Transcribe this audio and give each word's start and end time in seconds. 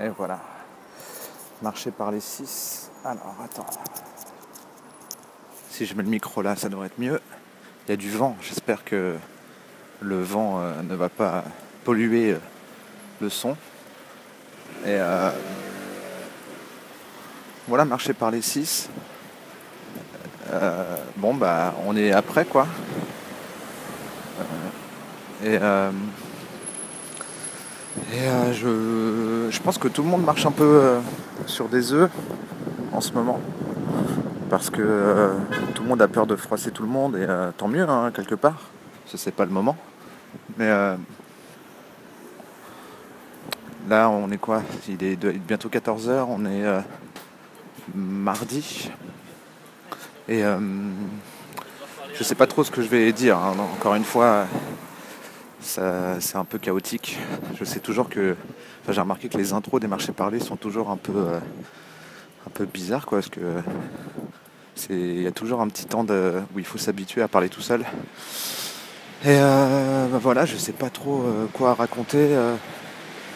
Et 0.00 0.08
voilà. 0.08 0.40
Marcher 1.62 1.92
par 1.92 2.10
les 2.10 2.20
6. 2.20 2.90
Alors 3.04 3.36
attends. 3.44 3.66
Si 5.70 5.86
je 5.86 5.94
mets 5.94 6.02
le 6.02 6.08
micro 6.08 6.42
là, 6.42 6.56
ça 6.56 6.68
devrait 6.68 6.86
être 6.86 6.98
mieux. 6.98 7.20
Il 7.86 7.90
y 7.90 7.94
a 7.94 7.96
du 7.96 8.10
vent. 8.10 8.36
J'espère 8.40 8.84
que 8.84 9.14
le 10.00 10.22
vent 10.22 10.58
euh, 10.58 10.82
ne 10.82 10.94
va 10.94 11.08
pas 11.08 11.44
polluer 11.84 12.32
euh, 12.32 12.38
le 13.20 13.28
son. 13.28 13.52
Et 14.84 14.98
euh, 14.98 15.30
voilà, 17.68 17.84
marcher 17.84 18.14
par 18.14 18.30
les 18.30 18.42
6. 18.42 18.88
bon 21.16 21.34
bah 21.34 21.74
on 21.86 21.96
est 21.96 22.12
après 22.12 22.44
quoi. 22.44 22.66
et 25.42 25.58
et 28.12 28.52
je, 28.52 29.33
je, 29.50 29.60
pense 29.60 29.78
que 29.78 29.88
tout 29.88 30.02
le 30.02 30.08
monde 30.08 30.24
marche 30.24 30.46
un 30.46 30.50
peu 30.50 30.98
sur 31.46 31.68
des 31.68 31.92
œufs 31.92 32.10
en 32.92 33.00
ce 33.00 33.12
moment. 33.12 33.40
Parce 34.50 34.70
que 34.70 35.32
tout 35.74 35.82
le 35.82 35.88
monde 35.88 36.02
a 36.02 36.08
peur 36.08 36.26
de 36.26 36.36
froisser 36.36 36.70
tout 36.70 36.82
le 36.82 36.88
monde 36.88 37.16
et 37.16 37.26
tant 37.56 37.68
mieux 37.68 37.88
hein, 37.88 38.10
quelque 38.14 38.34
part. 38.34 38.70
Ce 39.06 39.16
c'est 39.16 39.32
pas 39.32 39.44
le 39.44 39.50
moment. 39.50 39.76
Mais 40.56 40.68
euh, 40.68 40.96
là, 43.88 44.08
on 44.08 44.30
est 44.30 44.38
quoi? 44.38 44.62
Il 44.88 45.02
est 45.04 45.16
bientôt 45.16 45.68
14h, 45.68 46.26
on 46.28 46.44
est 46.46 46.64
euh, 46.64 46.80
mardi. 47.94 48.90
Et 50.28 50.44
euh, 50.44 50.58
je 52.14 52.24
sais 52.24 52.34
pas 52.34 52.46
trop 52.46 52.64
ce 52.64 52.70
que 52.70 52.82
je 52.82 52.88
vais 52.88 53.12
dire. 53.12 53.36
Hein. 53.38 53.54
Encore 53.74 53.94
une 53.94 54.04
fois, 54.04 54.46
c'est 55.60 56.36
un 56.36 56.44
peu 56.44 56.58
chaotique. 56.58 57.18
Je 57.58 57.64
sais 57.64 57.80
toujours 57.80 58.08
que. 58.08 58.36
J'ai 58.92 59.00
remarqué 59.00 59.28
que 59.28 59.38
les 59.38 59.52
intros 59.52 59.80
des 59.80 59.86
marchés 59.86 60.12
parlés 60.12 60.40
sont 60.40 60.56
toujours 60.56 60.90
un 60.90 60.96
peu, 60.96 61.26
un 62.46 62.50
peu 62.50 62.66
bizarres, 62.66 63.06
quoi, 63.06 63.18
parce 63.18 63.30
que 63.30 63.40
il 64.90 65.22
y 65.22 65.26
a 65.26 65.32
toujours 65.32 65.60
un 65.60 65.68
petit 65.68 65.86
temps 65.86 66.04
où 66.54 66.58
il 66.58 66.64
faut 66.64 66.78
s'habituer 66.78 67.22
à 67.22 67.28
parler 67.28 67.48
tout 67.48 67.60
seul. 67.60 67.84
Et 69.24 69.38
euh, 69.40 70.06
bah 70.08 70.18
voilà, 70.20 70.44
je 70.44 70.56
sais 70.56 70.72
pas 70.72 70.90
trop 70.90 71.22
euh, 71.22 71.46
quoi 71.52 71.74
raconter. 71.74 72.18
Euh. 72.34 72.56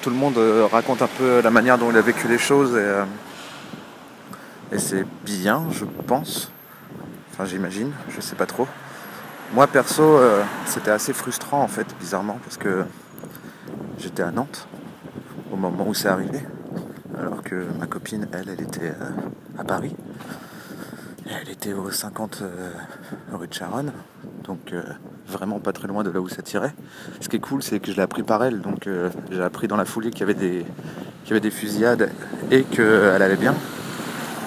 tout 0.03 0.11
le 0.11 0.17
monde 0.17 0.39
raconte 0.71 1.01
un 1.03 1.07
peu 1.07 1.41
la 1.41 1.51
manière 1.51 1.79
dont 1.79 1.91
il 1.91 1.97
a 1.97 2.03
vécu 2.03 2.29
les 2.29 2.39
choses 2.39 2.77
et, 2.77 4.75
et 4.75 4.79
c'est 4.79 5.07
bien, 5.25 5.65
je 5.73 5.85
pense. 6.07 6.51
Enfin, 7.33 7.47
j'imagine, 7.47 7.93
je 8.11 8.21
sais 8.21 8.37
pas 8.37 8.47
trop. 8.47 8.67
Moi 9.55 9.67
perso, 9.67 10.21
c'était 10.67 10.91
assez 10.91 11.15
frustrant 11.15 11.63
en 11.63 11.69
fait, 11.69 11.87
bizarrement, 11.99 12.39
parce 12.45 12.59
que 12.59 12.85
j'étais 13.99 14.23
à 14.23 14.31
Nantes 14.31 14.69
au 15.53 15.57
moment 15.57 15.87
où 15.89 15.95
c'est 15.95 16.09
arrivé, 16.09 16.41
alors 17.19 17.43
que 17.43 17.67
ma 17.79 17.87
copine, 17.87 18.29
elle, 18.33 18.49
elle 18.49 18.61
était 18.61 18.93
à 19.59 19.65
Paris. 19.65 19.95
Elle 21.27 21.51
était 21.51 21.73
au 21.75 21.91
50 21.91 22.43
rue 23.33 23.49
de 23.49 23.53
Charonne, 23.53 23.93
donc 24.45 24.73
vraiment 25.29 25.61
pas 25.61 25.73
très 25.73 25.87
loin 25.87 26.03
de 26.03 26.11
là 26.11 26.21
où 26.21 26.29
ça 26.29 26.43
tirait. 26.43 26.75
Ce 27.21 27.29
qui 27.29 27.37
est 27.37 27.41
cool, 27.41 27.63
c'est 27.63 27.81
que 27.81 27.93
je 27.93 27.97
l'ai 27.97 28.03
appris 28.03 28.23
par 28.23 28.43
elle, 28.43 28.61
donc 28.61 28.87
euh, 28.87 29.11
j'ai 29.31 29.43
appris 29.43 29.69
dans 29.69 29.77
la 29.77 29.85
foulée 29.85 30.11
qu'il 30.11 30.27
y 30.27 30.31
avait 30.31 30.65
y 31.27 31.31
avait 31.31 31.41
des 31.41 31.51
fusillades 31.51 32.11
et 32.51 32.63
qu'elle 32.63 33.23
allait 33.23 33.37
bien. 33.37 33.55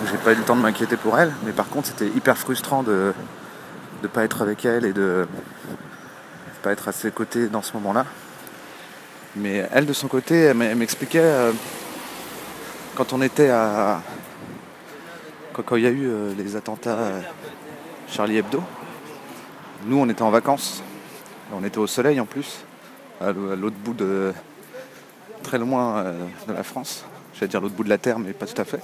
j'ai 0.09 0.17
pas 0.17 0.33
eu 0.33 0.35
le 0.35 0.43
temps 0.43 0.55
de 0.55 0.61
m'inquiéter 0.61 0.97
pour 0.97 1.17
elle, 1.19 1.31
mais 1.45 1.51
par 1.51 1.69
contre 1.69 1.87
c'était 1.87 2.07
hyper 2.07 2.37
frustrant 2.37 2.81
de 2.81 3.13
ne 4.01 4.07
pas 4.07 4.23
être 4.23 4.41
avec 4.41 4.65
elle 4.65 4.85
et 4.85 4.93
de 4.93 5.27
pas 6.63 6.71
être 6.71 6.87
à 6.87 6.91
ses 6.91 7.11
côtés 7.11 7.47
dans 7.47 7.61
ce 7.61 7.73
moment-là. 7.73 8.05
Mais 9.35 9.65
elle 9.71 9.85
de 9.85 9.93
son 9.93 10.07
côté, 10.07 10.35
elle 10.35 10.75
m'expliquait 10.75 11.19
euh, 11.21 11.51
quand 12.95 13.13
on 13.13 13.21
était 13.21 13.49
à. 13.49 14.01
Quand, 15.53 15.75
il 15.75 15.83
y 15.83 15.87
a 15.87 15.89
eu 15.89 16.07
euh, 16.07 16.33
les 16.37 16.55
attentats 16.55 16.97
Charlie 18.07 18.37
Hebdo, 18.37 18.61
nous, 19.85 19.97
on 19.97 20.09
était 20.09 20.21
en 20.21 20.31
vacances. 20.31 20.83
On 21.53 21.63
était 21.63 21.79
au 21.79 21.87
soleil 21.87 22.19
en 22.19 22.25
plus, 22.25 22.63
à 23.19 23.31
l'autre 23.31 23.75
bout 23.83 23.93
de. 23.93 24.33
très 25.43 25.57
loin 25.57 25.97
euh, 25.97 26.13
de 26.47 26.53
la 26.53 26.63
France. 26.63 27.05
J'allais 27.33 27.49
dire 27.49 27.61
l'autre 27.61 27.75
bout 27.75 27.83
de 27.83 27.89
la 27.89 27.97
Terre, 27.97 28.19
mais 28.19 28.33
pas 28.33 28.45
tout 28.45 28.61
à 28.61 28.65
fait. 28.65 28.81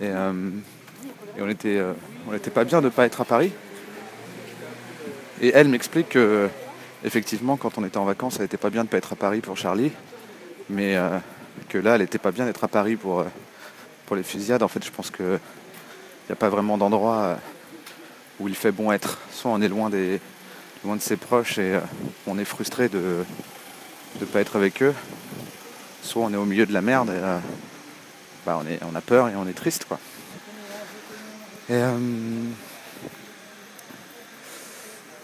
Et, 0.00 0.08
euh, 0.08 0.32
on 1.40 1.48
était, 1.48 1.78
euh, 1.78 1.92
pas 2.54 2.64
bien 2.64 2.80
de 2.80 2.86
ne 2.86 2.90
pas 2.90 3.06
être 3.06 3.20
à 3.20 3.24
Paris. 3.24 3.52
Et 5.40 5.52
elle 5.54 5.68
m'explique 5.68 6.10
que, 6.10 6.48
effectivement, 7.04 7.56
quand 7.56 7.78
on 7.78 7.84
était 7.84 7.98
en 7.98 8.04
vacances, 8.04 8.36
elle 8.36 8.42
n'était 8.42 8.56
pas 8.56 8.70
bien 8.70 8.82
de 8.82 8.86
ne 8.86 8.90
pas 8.90 8.98
être 8.98 9.12
à 9.12 9.16
Paris 9.16 9.40
pour 9.40 9.56
Charlie. 9.56 9.92
Mais 10.70 10.96
que 11.68 11.78
là, 11.78 11.96
elle 11.96 12.00
n'était 12.00 12.18
pas 12.18 12.30
bien 12.30 12.44
d'être 12.46 12.64
à 12.64 12.68
Paris 12.68 12.96
pour, 12.96 13.24
pour 14.06 14.16
les 14.16 14.22
fusillades. 14.22 14.62
En 14.62 14.68
fait, 14.68 14.84
je 14.84 14.90
pense 14.90 15.10
qu'il 15.10 15.26
n'y 15.26 16.32
a 16.32 16.36
pas 16.36 16.48
vraiment 16.48 16.78
d'endroit 16.78 17.36
où 18.40 18.48
il 18.48 18.54
fait 18.54 18.72
bon 18.72 18.92
être. 18.92 19.18
Soit 19.32 19.50
on 19.50 19.60
est 19.60 19.68
loin, 19.68 19.88
de 19.90 20.18
ses 20.98 21.16
proches 21.16 21.58
et 21.58 21.74
euh, 21.74 21.80
on 22.26 22.38
est 22.38 22.44
frustré 22.44 22.88
de 22.88 23.24
ne 24.20 24.26
pas 24.26 24.40
être 24.40 24.56
avec 24.56 24.82
eux, 24.82 24.94
soit 26.02 26.22
on 26.22 26.32
est 26.32 26.36
au 26.36 26.44
milieu 26.44 26.66
de 26.66 26.72
la 26.72 26.82
merde 26.82 27.10
et 27.10 27.12
euh, 27.22 27.38
bah, 28.44 28.60
on, 28.60 28.94
a 28.94 29.00
peur 29.00 29.28
et 29.28 29.36
on 29.36 29.46
est 29.46 29.52
triste. 29.52 29.86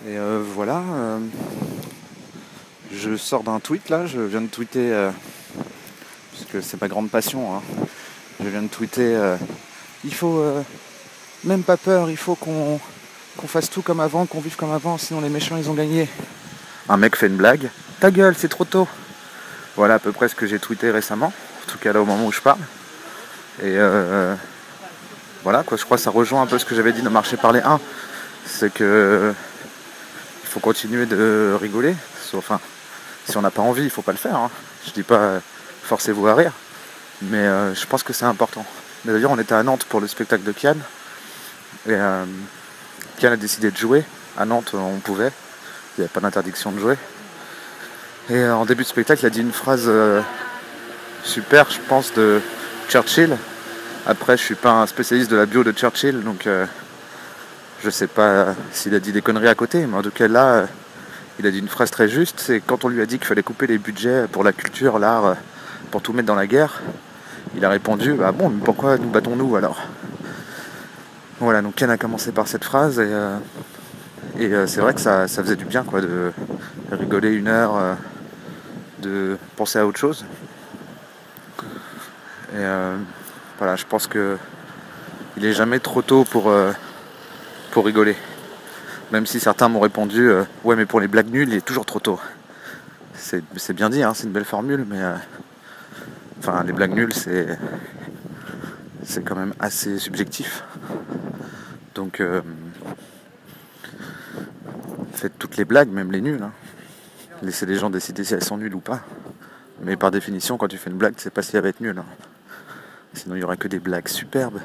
Euh, 0.06 0.40
et 0.40 0.52
voilà. 0.54 0.82
je 2.92 3.16
sors 3.16 3.42
d'un 3.42 3.60
tweet 3.60 3.88
là, 3.88 4.06
je 4.06 4.20
viens 4.20 4.40
de 4.40 4.46
tweeter, 4.46 5.10
puisque 6.32 6.62
c'est 6.62 6.80
ma 6.80 6.88
grande 6.88 7.10
passion, 7.10 7.54
hein. 7.56 7.62
je 8.42 8.48
viens 8.48 8.62
de 8.62 8.68
tweeter, 8.68 9.36
il 10.04 10.14
faut 10.14 10.42
même 11.44 11.62
pas 11.62 11.76
peur, 11.76 12.10
il 12.10 12.16
faut 12.16 12.34
qu'on 12.34 12.80
fasse 13.46 13.70
tout 13.70 13.82
comme 13.82 14.00
avant, 14.00 14.26
qu'on 14.26 14.40
vive 14.40 14.56
comme 14.56 14.72
avant, 14.72 14.98
sinon 14.98 15.20
les 15.20 15.28
méchants 15.28 15.56
ils 15.56 15.70
ont 15.70 15.74
gagné. 15.74 16.08
Un 16.88 16.96
mec 16.96 17.16
fait 17.16 17.26
une 17.26 17.36
blague. 17.36 17.70
Ta 18.00 18.10
gueule, 18.10 18.34
c'est 18.36 18.48
trop 18.48 18.64
tôt. 18.64 18.88
Voilà 19.76 19.94
à 19.94 19.98
peu 19.98 20.12
près 20.12 20.28
ce 20.28 20.34
que 20.34 20.46
j'ai 20.46 20.58
tweeté 20.58 20.90
récemment, 20.90 21.26
en 21.26 21.70
tout 21.70 21.78
cas 21.78 21.92
là 21.92 22.00
au 22.00 22.04
moment 22.04 22.26
où 22.26 22.32
je 22.32 22.40
parle. 22.40 22.58
Et 23.60 23.74
euh, 23.76 24.34
voilà 25.44 25.62
quoi, 25.62 25.76
je 25.76 25.84
crois 25.84 25.96
que 25.96 26.02
ça 26.02 26.10
rejoint 26.10 26.42
un 26.42 26.46
peu 26.46 26.58
ce 26.58 26.64
que 26.64 26.74
j'avais 26.74 26.92
dit 26.92 27.02
dans 27.02 27.10
Marché 27.10 27.36
par 27.36 27.52
les 27.52 27.60
1. 27.60 27.80
C'est 28.46 28.72
que 28.72 29.34
il 30.48 30.50
faut 30.50 30.60
continuer 30.60 31.04
de 31.04 31.54
rigoler. 31.60 31.94
Enfin, 32.32 32.58
si 33.28 33.36
on 33.36 33.42
n'a 33.42 33.50
pas 33.50 33.60
envie, 33.60 33.84
il 33.84 33.90
faut 33.90 34.02
pas 34.02 34.12
le 34.12 34.18
faire. 34.18 34.36
Hein. 34.36 34.50
Je 34.86 34.92
dis 34.92 35.02
pas 35.02 35.40
forcez-vous 35.82 36.26
à 36.26 36.34
rire. 36.34 36.52
Mais 37.20 37.38
euh, 37.38 37.74
je 37.74 37.86
pense 37.86 38.02
que 38.02 38.14
c'est 38.14 38.24
important. 38.24 38.64
D'ailleurs, 39.04 39.30
on 39.30 39.38
était 39.38 39.54
à 39.54 39.62
Nantes 39.62 39.84
pour 39.84 40.00
le 40.00 40.08
spectacle 40.08 40.44
de 40.44 40.52
Kian. 40.52 40.76
Et 41.86 41.92
euh, 41.92 42.24
Kian 43.18 43.32
a 43.32 43.36
décidé 43.36 43.70
de 43.70 43.76
jouer. 43.76 44.04
À 44.38 44.46
Nantes, 44.46 44.72
on 44.72 44.98
pouvait. 45.00 45.32
Il 45.96 46.00
n'y 46.00 46.04
avait 46.04 46.12
pas 46.12 46.20
d'interdiction 46.20 46.72
de 46.72 46.78
jouer. 46.78 46.96
Et 48.30 48.36
euh, 48.36 48.56
en 48.56 48.64
début 48.64 48.84
de 48.84 48.88
spectacle, 48.88 49.20
il 49.22 49.26
a 49.26 49.30
dit 49.30 49.40
une 49.40 49.52
phrase 49.52 49.90
super, 51.24 51.70
je 51.70 51.80
pense, 51.88 52.14
de 52.14 52.40
Churchill. 52.88 53.36
Après, 54.06 54.38
je 54.38 54.42
suis 54.42 54.54
pas 54.54 54.72
un 54.72 54.86
spécialiste 54.86 55.30
de 55.30 55.36
la 55.36 55.44
bio 55.44 55.62
de 55.62 55.72
Churchill, 55.72 56.22
donc 56.22 56.48
je 57.82 57.90
sais 57.90 58.06
pas 58.06 58.54
s'il 58.72 58.94
a 58.94 59.00
dit 59.00 59.12
des 59.12 59.22
conneries 59.22 59.48
à 59.48 59.54
côté, 59.54 59.86
mais 59.86 59.96
en 59.96 60.02
tout 60.02 60.10
cas 60.10 60.28
là, 60.28 60.66
il 61.38 61.46
a 61.46 61.50
dit 61.50 61.58
une 61.58 61.68
phrase 61.68 61.90
très 61.90 62.08
juste. 62.08 62.40
C'est 62.40 62.60
quand 62.60 62.84
on 62.84 62.88
lui 62.88 63.00
a 63.00 63.06
dit 63.06 63.18
qu'il 63.18 63.26
fallait 63.26 63.42
couper 63.42 63.66
les 63.66 63.78
budgets 63.78 64.26
pour 64.30 64.44
la 64.44 64.52
culture, 64.52 64.98
l'art, 64.98 65.36
pour 65.90 66.02
tout 66.02 66.12
mettre 66.12 66.26
dans 66.26 66.34
la 66.34 66.46
guerre, 66.46 66.82
il 67.56 67.64
a 67.64 67.68
répondu 67.68 68.14
Bah 68.14 68.32
bon, 68.32 68.50
mais 68.50 68.62
pourquoi 68.64 68.98
nous 68.98 69.08
battons-nous 69.08 69.56
alors? 69.56 69.80
Voilà, 71.40 71.62
donc 71.62 71.76
Ken 71.76 71.88
a 71.88 71.96
commencé 71.96 72.32
par 72.32 72.48
cette 72.48 72.64
phrase 72.64 72.98
et, 72.98 73.04
euh, 73.04 73.36
euh, 74.40 74.66
c'est 74.66 74.80
vrai 74.80 74.92
que 74.92 75.00
ça, 75.00 75.28
faisait 75.28 75.54
du 75.54 75.64
bien 75.64 75.84
quoi, 75.84 76.00
de 76.00 76.32
rigoler 76.90 77.32
une 77.32 77.46
heure, 77.46 77.76
euh, 77.76 77.94
de 78.98 79.38
penser 79.56 79.78
à 79.78 79.86
autre 79.86 79.98
chose. 79.98 80.24
Et 82.54 82.64
voilà, 83.58 83.76
je 83.76 83.84
pense 83.84 84.06
que 84.06 84.36
il 85.36 85.44
est 85.44 85.52
jamais 85.52 85.78
trop 85.78 86.02
tôt 86.02 86.24
pour, 86.24 86.50
pour 87.70 87.84
rigoler. 87.86 88.16
Même 89.12 89.26
si 89.26 89.40
certains 89.40 89.68
m'ont 89.68 89.80
répondu 89.80 90.30
ouais 90.64 90.76
mais 90.76 90.86
pour 90.86 91.00
les 91.00 91.08
blagues 91.08 91.30
nulles 91.30 91.48
il 91.48 91.56
est 91.56 91.64
toujours 91.64 91.86
trop 91.86 92.00
tôt. 92.00 92.20
C'est 93.14 93.72
bien 93.72 93.90
dit, 93.90 94.02
hein, 94.02 94.12
c'est 94.14 94.24
une 94.24 94.32
belle 94.32 94.44
formule, 94.44 94.84
mais 94.88 95.00
enfin 96.38 96.62
les 96.64 96.72
blagues 96.72 96.94
nulles 96.94 97.14
c'est 97.14 97.58
c'est 99.08 99.24
quand 99.24 99.36
même 99.36 99.54
assez 99.58 99.98
subjectif. 99.98 100.62
Donc, 101.94 102.20
euh, 102.20 102.42
faites 105.12 105.38
toutes 105.38 105.56
les 105.56 105.64
blagues, 105.64 105.88
même 105.88 106.12
les 106.12 106.20
nulles. 106.20 106.42
Hein. 106.42 106.52
Laissez 107.42 107.64
les 107.64 107.76
gens 107.76 107.90
décider 107.90 108.22
si 108.22 108.34
elles 108.34 108.44
sont 108.44 108.58
nulles 108.58 108.74
ou 108.74 108.80
pas. 108.80 109.00
Mais 109.82 109.96
par 109.96 110.10
définition, 110.10 110.58
quand 110.58 110.68
tu 110.68 110.76
fais 110.76 110.90
une 110.90 110.98
blague, 110.98 111.14
c'est 111.16 111.32
pas 111.32 111.42
si 111.42 111.56
elle 111.56 111.62
va 111.62 111.70
être 111.70 111.80
nulle. 111.80 111.98
Hein. 111.98 112.04
Sinon, 113.18 113.34
il 113.34 113.40
y 113.40 113.42
aurait 113.42 113.56
que 113.56 113.66
des 113.66 113.80
blagues 113.80 114.06
superbes. 114.06 114.60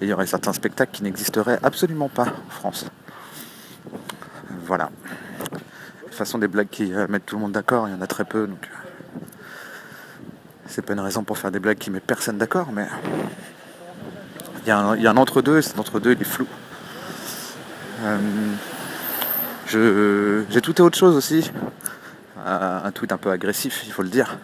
Et 0.00 0.06
il 0.06 0.08
y 0.08 0.12
aurait 0.12 0.26
certains 0.26 0.52
spectacles 0.52 0.90
qui 0.90 1.04
n'existeraient 1.04 1.60
absolument 1.62 2.08
pas 2.08 2.26
en 2.26 2.50
France. 2.50 2.86
Voilà. 4.66 4.90
De 5.52 5.58
toute 6.06 6.14
façon, 6.14 6.38
des 6.38 6.48
blagues 6.48 6.68
qui 6.68 6.92
euh, 6.92 7.06
mettent 7.08 7.26
tout 7.26 7.36
le 7.36 7.42
monde 7.42 7.52
d'accord, 7.52 7.86
il 7.86 7.94
y 7.94 7.94
en 7.94 8.00
a 8.00 8.08
très 8.08 8.24
peu. 8.24 8.48
Donc, 8.48 8.68
euh, 8.68 9.20
c'est 10.66 10.82
pas 10.82 10.94
une 10.94 11.00
raison 11.00 11.22
pour 11.22 11.38
faire 11.38 11.52
des 11.52 11.60
blagues 11.60 11.78
qui 11.78 11.92
met 11.92 12.00
personne 12.00 12.36
d'accord, 12.36 12.72
mais 12.72 12.88
il 14.66 14.68
y, 14.68 14.72
a 14.72 14.80
un 14.80 15.16
entre-deux, 15.16 15.58
et 15.58 15.62
cet 15.62 15.78
entre-deux 15.78 16.12
il 16.12 16.20
est 16.20 16.24
flou. 16.24 16.48
Euh, 18.02 18.18
j'ai 19.68 20.60
tweeté 20.60 20.82
autre 20.82 20.98
chose 20.98 21.16
aussi, 21.16 21.52
un 22.44 22.90
tweet 22.90 23.12
un 23.12 23.18
peu 23.18 23.30
agressif, 23.30 23.82
il 23.86 23.92
faut 23.92 24.02
le 24.02 24.08
dire, 24.08 24.38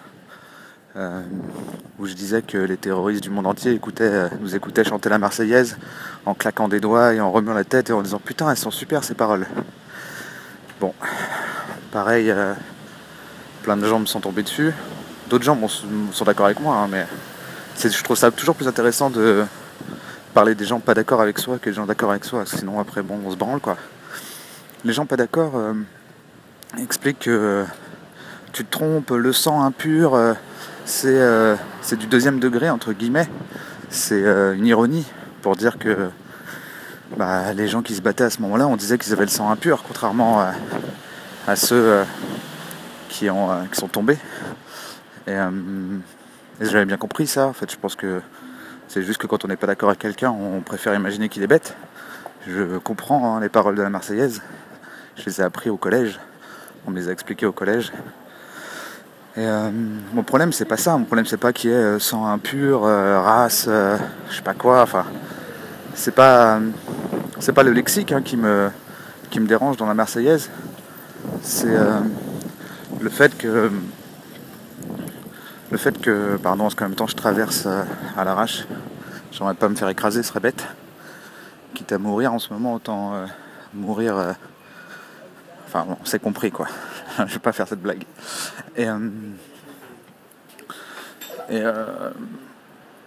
euh, 0.97 1.23
où 2.01 2.07
je 2.07 2.15
disais 2.15 2.43
que 2.43 2.59
les 2.59 2.77
terroristes 2.77 3.23
du 3.23 3.31
monde 3.31 3.47
entier 3.47 3.73
écoutaient, 3.73 4.29
nous 4.41 4.57
écoutaient 4.57 4.83
chanter 4.83 5.09
la 5.09 5.19
Marseillaise 5.19 5.79
en 6.27 6.35
claquant 6.35 6.67
des 6.67 6.81
doigts 6.81 7.15
et 7.15 7.21
en 7.21 7.31
remuant 7.31 7.55
la 7.55 7.63
tête 7.63 7.91
et 7.91 7.93
en 7.93 8.03
disant 8.03 8.19
putain 8.19 8.51
elles 8.51 8.57
sont 8.57 8.73
super 8.73 9.05
ces 9.05 9.15
paroles. 9.15 9.47
Bon, 10.81 10.93
pareil, 11.93 12.31
euh, 12.31 12.55
plein 13.63 13.77
de 13.77 13.87
gens 13.87 14.01
me 14.01 14.07
sont 14.07 14.21
tombés 14.21 14.43
dessus. 14.43 14.73
D'autres 15.29 15.45
gens 15.45 15.57
sont 16.13 16.25
d'accord 16.25 16.47
avec 16.47 16.59
moi, 16.59 16.75
hein, 16.75 16.89
mais 16.91 17.07
je 17.79 18.03
trouve 18.03 18.17
ça 18.17 18.33
toujours 18.33 18.57
plus 18.57 18.67
intéressant 18.67 19.11
de 19.11 19.45
parler 20.35 20.57
des 20.57 20.65
gens 20.65 20.81
pas 20.81 20.95
d'accord 20.95 21.21
avec 21.21 21.39
soi 21.39 21.59
que 21.59 21.71
des 21.71 21.77
gens 21.77 21.87
d'accord 21.87 22.11
avec 22.11 22.25
soi. 22.25 22.47
Sinon 22.47 22.81
après 22.81 23.03
bon 23.03 23.21
on 23.25 23.31
se 23.31 23.37
branle 23.37 23.61
quoi. 23.61 23.77
Les 24.85 24.93
gens 24.93 25.07
pas 25.07 25.17
d'accord 25.17 25.53
euh, 25.55 25.75
expliquent 26.79 27.21
que 27.21 27.65
tu 28.53 28.65
te 28.65 28.71
trompes, 28.73 29.11
le 29.11 29.33
sang 29.33 29.63
impur, 29.63 30.17
euh, 31.05 31.57
c'est 31.83 31.97
du 31.97 32.07
deuxième 32.07 32.41
degré 32.41 32.71
entre 32.71 32.93
guillemets. 32.93 33.29
C'est 33.91 34.23
une 34.23 34.67
ironie 34.67 35.07
pour 35.43 35.57
dire 35.57 35.79
que 35.79 36.11
bah, 37.17 37.53
les 37.53 37.67
gens 37.67 37.83
qui 37.83 37.95
se 37.95 38.01
battaient 38.01 38.25
à 38.25 38.31
ce 38.31 38.41
moment-là, 38.43 38.69
on 38.69 38.77
disait 38.77 38.97
qu'ils 38.99 39.13
avaient 39.13 39.25
le 39.25 39.31
sang 39.31 39.51
impur, 39.51 39.83
contrairement 39.87 40.41
à, 41.47 41.57
ceux 41.57 41.75
euh, 41.75 42.05
qui, 43.09 43.29
ont, 43.31 43.51
euh, 43.51 43.65
qui 43.71 43.81
sont 43.81 43.89
tombés. 43.89 44.17
Euh, 45.29 45.51
et, 46.61 46.67
j'avais 46.67 46.85
bien 46.85 46.97
compris 46.97 47.27
ça. 47.27 47.49
En 47.49 47.53
fait, 47.53 47.71
je 47.71 47.77
pense 47.77 47.97
que 47.97 48.21
c'est 48.87 49.03
juste 49.03 49.19
que 49.19 49.27
quand 49.27 49.45
on 49.45 49.49
n'est 49.49 49.57
pas 49.57 49.67
d'accord 49.67 49.89
avec 49.89 50.01
quelqu'un, 50.01 50.31
on 50.31 50.61
préfère 50.61 50.95
imaginer 50.95 51.29
qu'il 51.29 51.43
est 51.43 51.49
bête. 51.49 51.77
Je 52.47 52.79
comprends 52.79 53.37
hein, 53.37 53.41
les 53.41 53.49
paroles 53.49 53.75
de 53.75 53.83
la 53.83 53.91
Marseillaise. 53.91 54.43
Je 55.17 55.25
les 55.27 55.41
ai 55.41 55.45
appris 55.45 55.69
au 55.69 55.77
collège. 55.77 56.21
On 56.87 56.91
me 56.93 56.97
les 56.97 57.09
a 57.09 57.13
expliquées 57.13 57.47
au 57.47 57.53
collège. 57.53 57.93
Et 59.37 59.47
mon 60.13 60.23
problème 60.23 60.53
c'est 60.53 60.65
pas 60.65 60.77
ça, 60.77 60.97
mon 60.97 61.05
problème 61.05 61.27
c'est 61.27 61.37
pas 61.37 61.53
qu'il 61.53 61.71
y 61.71 61.73
ait 61.73 61.99
sang 62.01 62.27
impur, 62.27 62.83
race, 62.83 63.67
je 63.67 64.35
sais 64.35 64.43
pas 64.43 64.55
quoi, 64.55 64.83
enfin 64.83 65.05
c'est 65.95 66.15
pas 66.15 66.61
pas 67.55 67.63
le 67.63 67.73
lexique 67.73 68.13
hein, 68.13 68.23
qui 68.23 68.37
me 68.37 68.71
qui 69.31 69.41
me 69.41 69.47
dérange 69.47 69.77
dans 69.77 69.87
la 69.87 69.95
Marseillaise. 69.95 70.51
C'est 71.43 71.75
euh, 71.75 72.01
le 73.01 73.11
fait 73.11 73.37
que 73.37 73.71
le 75.71 75.79
fait 75.79 76.01
que 76.01 76.37
pardon 76.37 76.65
parce 76.65 76.75
qu'en 76.75 76.87
même 76.87 76.95
temps 76.95 77.07
je 77.07 77.17
traverse 77.17 77.65
euh, 77.67 77.83
à 78.17 78.25
l'arrache. 78.25 78.67
J'aimerais 79.33 79.55
pas 79.55 79.69
me 79.69 79.77
faire 79.77 79.89
écraser, 79.89 80.23
ce 80.23 80.29
serait 80.29 80.41
bête. 80.41 80.67
Quitte 81.75 81.93
à 81.93 81.99
mourir 81.99 82.33
en 82.33 82.39
ce 82.39 82.53
moment, 82.53 82.75
autant 82.75 83.15
euh, 83.15 83.27
mourir. 83.75 84.35
enfin 85.67 85.85
bon, 85.89 85.97
c'est 86.05 86.21
compris 86.21 86.51
quoi. 86.51 86.67
je 87.27 87.33
vais 87.33 87.39
pas 87.39 87.53
faire 87.53 87.69
cette 87.69 87.83
blague. 87.83 88.05
Et 88.77 88.87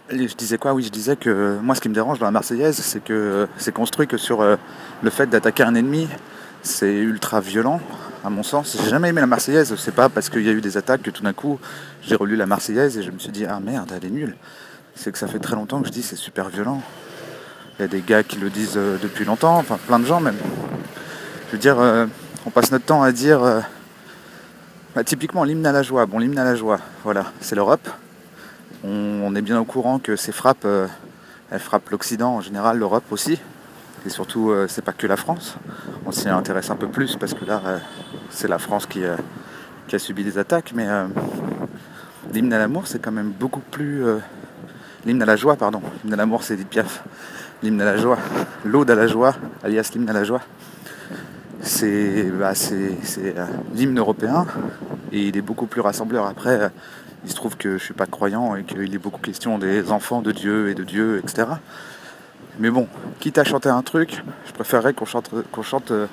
et 0.10 0.28
je 0.28 0.36
disais 0.36 0.58
quoi? 0.58 0.74
Oui, 0.74 0.84
je 0.84 0.90
disais 0.90 1.16
que 1.16 1.58
moi, 1.62 1.76
ce 1.76 1.82
qui 1.82 1.90
me 1.90 1.94
dérange 1.94 2.20
dans 2.20 2.26
la 2.26 2.32
Marseillaise, 2.32 2.78
c'est 2.78 3.04
que 3.04 3.48
c'est 3.58 3.74
construit 3.74 4.06
que 4.06 4.18
sur 4.18 4.42
euh, 4.42 4.58
le 5.02 5.10
fait 5.10 5.28
d'attaquer 5.28 5.64
un 5.64 5.76
ennemi. 5.76 6.08
C'est 6.62 6.94
ultra 6.94 7.42
violent, 7.42 7.82
à 8.24 8.30
mon 8.30 8.44
sens. 8.44 8.78
J'ai 8.82 8.90
jamais 8.90 9.10
aimé 9.10 9.20
la 9.22 9.28
Marseillaise. 9.28 9.76
C'est 9.78 9.94
pas 9.94 10.08
parce 10.10 10.30
qu'il 10.30 10.44
y 10.44 10.50
a 10.50 10.52
eu 10.52 10.62
des 10.62 10.78
attaques 10.78 11.02
que 11.02 11.10
tout 11.10 11.24
d'un 11.24 11.34
coup, 11.34 11.60
j'ai 12.02 12.16
relu 12.16 12.36
la 12.36 12.46
Marseillaise 12.46 12.98
et 12.98 13.04
je 13.04 13.12
me 13.12 13.20
suis 13.20 13.32
dit 13.32 13.46
ah 13.46 13.60
merde, 13.60 13.92
elle 13.96 14.06
est 14.06 14.12
nulle. 14.12 14.36
C'est 14.96 15.12
que 15.12 15.18
ça 15.18 15.28
fait 15.28 15.40
très 15.40 15.56
longtemps 15.56 15.82
que 15.82 15.88
je 15.88 15.92
dis 15.92 16.04
c'est 16.04 16.16
super 16.16 16.50
violent. 16.50 16.82
Il 17.80 17.82
y 17.82 17.86
a 17.86 17.88
des 17.88 18.02
gars 18.02 18.24
qui 18.24 18.38
le 18.38 18.50
disent 18.50 18.78
euh, 18.78 18.98
depuis 19.02 19.26
longtemps, 19.26 19.58
enfin 19.58 19.78
plein 19.88 20.00
de 20.00 20.06
gens 20.06 20.22
même. 20.22 20.38
Je 21.48 21.54
veux 21.54 21.58
dire, 21.58 21.80
euh, 21.80 22.06
on 22.46 22.50
passe 22.50 22.72
notre 22.72 22.86
temps 22.86 23.04
à 23.04 23.12
dire. 23.12 23.64
Bah, 24.96 25.04
typiquement 25.04 25.44
l'hymne 25.44 25.66
à 25.66 25.72
la 25.72 25.82
joie. 25.82 26.06
Bon, 26.06 26.20
l'hymne 26.20 26.38
à 26.38 26.44
la 26.44 26.54
joie, 26.54 26.78
voilà, 27.04 27.26
c'est 27.42 27.56
l'Europe. 27.56 27.90
On, 28.84 29.34
est 29.36 29.42
bien 29.42 29.60
au 29.60 29.66
courant 29.66 29.98
que 29.98 30.16
ces 30.16 30.32
frappes, 30.32 30.66
euh, 30.66 30.86
elles 31.50 31.60
frappent 31.60 31.90
l'Occident 31.90 32.36
en 32.36 32.42
général, 32.42 32.78
l'Europe 32.78 33.06
aussi. 33.10 33.40
Et 34.06 34.10
surtout, 34.10 34.52
euh, 34.52 34.68
c'est 34.70 34.84
pas 34.84 34.92
que 34.92 35.08
la 35.08 35.18
France. 35.18 35.56
On 36.06 36.12
s'y 36.12 36.30
intéresse 36.30 36.70
un 36.70 36.76
peu 36.76 36.88
plus 36.88 37.16
parce 37.16 37.34
que 37.34 37.44
là, 37.44 37.60
euh, 37.66 37.80
c'est 38.30 38.48
la 38.48 38.60
France 38.60 38.86
qui, 38.86 39.04
a 39.04 39.18
subi 39.98 40.24
des 40.24 40.38
attaques. 40.38 40.74
Mais 40.76 40.86
l'hymne 42.32 42.54
à 42.54 42.60
l'amour, 42.60 42.86
c'est 42.86 43.00
quand 43.00 43.12
même 43.12 43.32
beaucoup 43.32 43.62
plus. 43.62 44.04
l'hymne 45.06 45.24
à 45.24 45.26
la 45.26 45.36
joie, 45.36 45.56
pardon. 45.56 45.82
L'hymne 46.04 46.14
à 46.14 46.18
l'amour, 46.18 46.44
c'est 46.44 46.54
Edith 46.54 46.70
Piaf. 46.70 47.04
L'hymne 47.64 47.82
à 47.82 47.86
la 47.86 47.98
joie. 47.98 48.20
L'aude 48.64 48.92
à 48.92 48.96
la 48.96 49.08
joie, 49.08 49.34
alias 49.64 49.90
l'hymne 49.96 50.10
à 50.10 50.14
la 50.14 50.24
joie. 50.24 50.42
C'est 51.66 52.24
bah, 52.24 52.52
l'hymne 53.74 53.98
européen 53.98 54.46
et 55.14 55.28
il 55.28 55.38
est 55.38 55.42
beaucoup 55.42 55.66
plus 55.66 55.80
rassembleur. 55.80 56.26
Après, 56.26 56.70
il 57.24 57.30
se 57.32 57.36
trouve 57.36 57.56
que 57.56 57.78
je 57.78 57.84
suis 57.84 57.94
pas 57.94 58.06
croyant 58.06 58.58
et 58.58 58.64
qu'il 58.64 58.94
est 58.94 58.98
beaucoup 58.98 59.22
question 59.22 59.58
des 59.58 59.90
enfants 59.90 60.22
de 60.22 60.34
Dieu 60.34 60.70
et 60.70 60.76
de 60.76 60.84
Dieu, 60.84 61.22
etc. 61.24 61.48
Mais 62.60 62.70
bon, 62.70 62.88
quitte 63.22 63.38
à 63.38 63.46
chanter 63.46 63.70
un 63.70 63.82
truc, 63.82 64.22
je 64.46 64.52
préférerais 64.52 64.94
qu'on 64.94 65.06
chante, 65.06 65.32
chante 65.64 65.92
euh, 65.92 66.08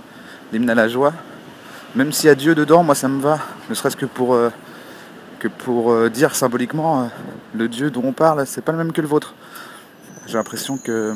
l'hymne 0.52 0.70
à 0.70 0.76
la 0.76 0.87
joie. 0.87 1.12
Même 1.97 2.12
s'il 2.12 2.29
y 2.29 2.31
a 2.31 2.37
Dieu 2.37 2.55
dedans, 2.55 2.85
moi 2.85 2.94
ça 2.94 3.08
me 3.08 3.20
va. 3.20 3.41
Ne 3.69 3.75
serait-ce 3.75 3.97
que 3.97 4.06
pour, 4.06 4.35
euh, 4.35 4.50
que 5.41 5.49
pour 5.49 5.91
euh, 5.91 6.08
dire 6.08 6.37
symboliquement, 6.37 7.11
le 7.55 7.69
Dieu 7.69 7.91
dont 7.91 8.05
on 8.05 8.12
parle, 8.12 8.47
c'est 8.47 8.62
pas 8.62 8.70
le 8.70 8.79
même 8.79 8.93
que 8.93 9.00
le 9.00 9.08
vôtre. 9.08 9.35
J'ai 10.26 10.38
l'impression 10.38 10.79
que, 10.79 11.14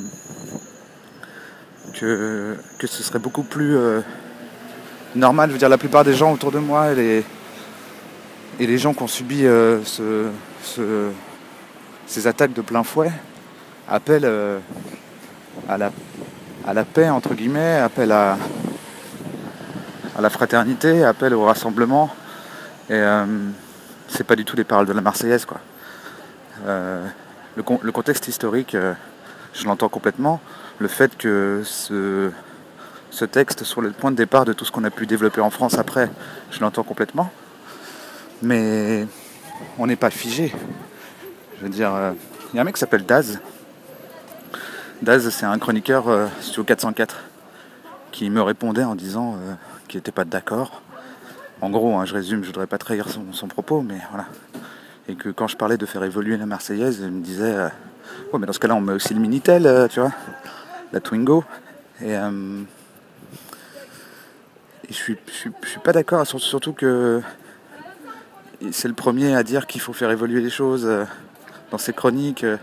que, 1.93 2.57
que 2.79 2.87
ce 2.89 3.05
serait 3.05 3.21
beaucoup 3.21 3.45
plus 3.45 3.79
normal. 5.15 5.51
Je 5.51 5.55
veux 5.55 5.59
dire, 5.59 5.69
la 5.69 5.79
plupart 5.79 6.05
des 6.05 6.15
gens 6.15 6.33
autour 6.33 6.51
de 6.51 6.59
moi, 6.59 6.93
et 6.93 7.25
les 8.59 8.79
gens 8.79 8.95
qui 8.95 9.03
ont 9.03 9.09
subi 9.09 9.45
euh, 9.45 9.81
ces 12.07 12.27
attaques 12.27 12.53
de 12.53 12.63
plein 12.63 12.85
fouet 12.85 13.13
appellent 13.89 14.25
euh, 14.25 14.59
à, 15.69 15.77
la, 15.79 16.85
paix, 16.85 17.09
entre 17.09 17.35
guillemets, 17.35 17.79
appellent 17.79 18.13
à, 18.13 18.37
la 20.21 20.31
fraternité, 20.31 21.05
appellent 21.05 21.35
au 21.35 21.45
rassemblement. 21.45 22.15
Et 22.89 22.95
euh, 22.95 23.25
c'est 24.09 24.25
pas 24.25 24.37
du 24.37 24.45
tout 24.45 24.57
les 24.57 24.65
paroles 24.65 24.87
de 24.87 24.93
la 24.93 25.01
Marseillaise. 25.01 25.45
Quoi. 25.45 25.61
Le, 26.67 27.63
le, 27.83 27.93
contexte 27.93 28.29
historique, 28.29 28.77
je 29.55 29.65
l'entends 29.65 29.89
complètement. 29.89 30.41
Le 30.79 30.89
fait 30.89 31.17
que 31.17 31.63
ce, 31.65 32.31
ce 33.15 33.25
texte 33.25 33.63
soit 33.63 33.83
le 33.83 33.93
point 33.93 34.11
de 34.11 34.17
départ 34.17 34.45
de 34.45 34.53
tout 34.53 34.65
ce 34.65 34.73
qu'on 34.73 34.83
a 34.83 34.91
pu 34.91 35.07
développer 35.07 35.41
en 35.41 35.51
France 35.51 35.79
après, 35.79 36.11
je 36.51 36.59
l'entends 36.61 36.83
complètement. 36.83 37.31
Mais 38.43 39.07
on 39.79 39.87
n'est 39.87 39.95
pas 39.95 40.11
figé. 40.11 40.53
Je 41.57 41.63
veux 41.63 41.69
dire, 41.69 41.91
il 41.91 41.97
euh, 41.97 42.13
y 42.55 42.59
a 42.59 42.63
un 42.63 42.65
mec 42.65 42.75
qui 42.75 42.81
s'appelle 42.81 43.07
Daz. 43.07 43.39
Daz, 45.01 45.29
c'est 45.29 45.47
un 45.47 45.57
chroniqueur 45.61 46.09
euh, 46.09 46.27
sur 46.41 46.65
404 46.65 47.21
qui 48.11 48.31
me 48.31 48.43
répondait 48.43 48.83
en 48.83 48.97
disant 48.97 49.35
euh, 49.35 49.55
qu'il 49.87 49.99
n'était 49.99 50.11
pas 50.11 50.25
d'accord. 50.25 50.83
En 51.61 51.71
gros, 51.71 51.97
hein, 51.97 52.07
je 52.07 52.15
résume, 52.15 52.43
je 52.43 52.49
voudrais 52.49 52.67
pas 52.67 52.79
trahir 52.79 53.07
son, 53.09 53.47
propos, 53.47 53.81
mais 53.83 53.99
voilà. 54.11 54.27
Et 55.09 55.15
que 55.15 55.29
quand 55.29 55.47
je 55.47 55.57
parlais 55.57 55.77
de 55.77 55.87
faire 55.87 56.03
évoluer 56.03 56.37
la 56.37 56.47
Marseillaise, 56.47 56.99
il 57.01 57.13
me 57.13 57.23
disait 57.23 57.55
Ouais, 58.33 58.41
mais 58.41 58.47
dans 58.47 58.53
ce 58.53 58.59
cas-là, 58.59 58.75
on 58.75 58.81
met 58.81 58.93
aussi 58.93 59.15
le 59.15 59.21
Minitel, 59.21 59.87
tu 59.89 60.01
vois, 60.01 60.11
la 60.93 60.99
Twingo. 60.99 61.45
Et, 62.03 62.17
je 64.89 64.95
suis, 64.95 65.17
suis, 65.31 65.51
pas 65.83 65.93
d'accord, 65.93 66.27
surtout 66.27 66.73
que 66.73 67.23
c'est 68.73 68.89
le 68.89 68.95
premier 68.95 69.35
à 69.35 69.43
dire 69.43 69.67
qu'il 69.67 69.81
faut 69.81 69.93
faire 69.93 70.11
évoluer 70.11 70.41
les 70.41 70.51
choses. 70.51 70.85
Euh, 70.87 71.05
dans 71.71 71.79
ses 71.79 71.93
chroniques, 71.93 72.45
euh, 72.45 72.57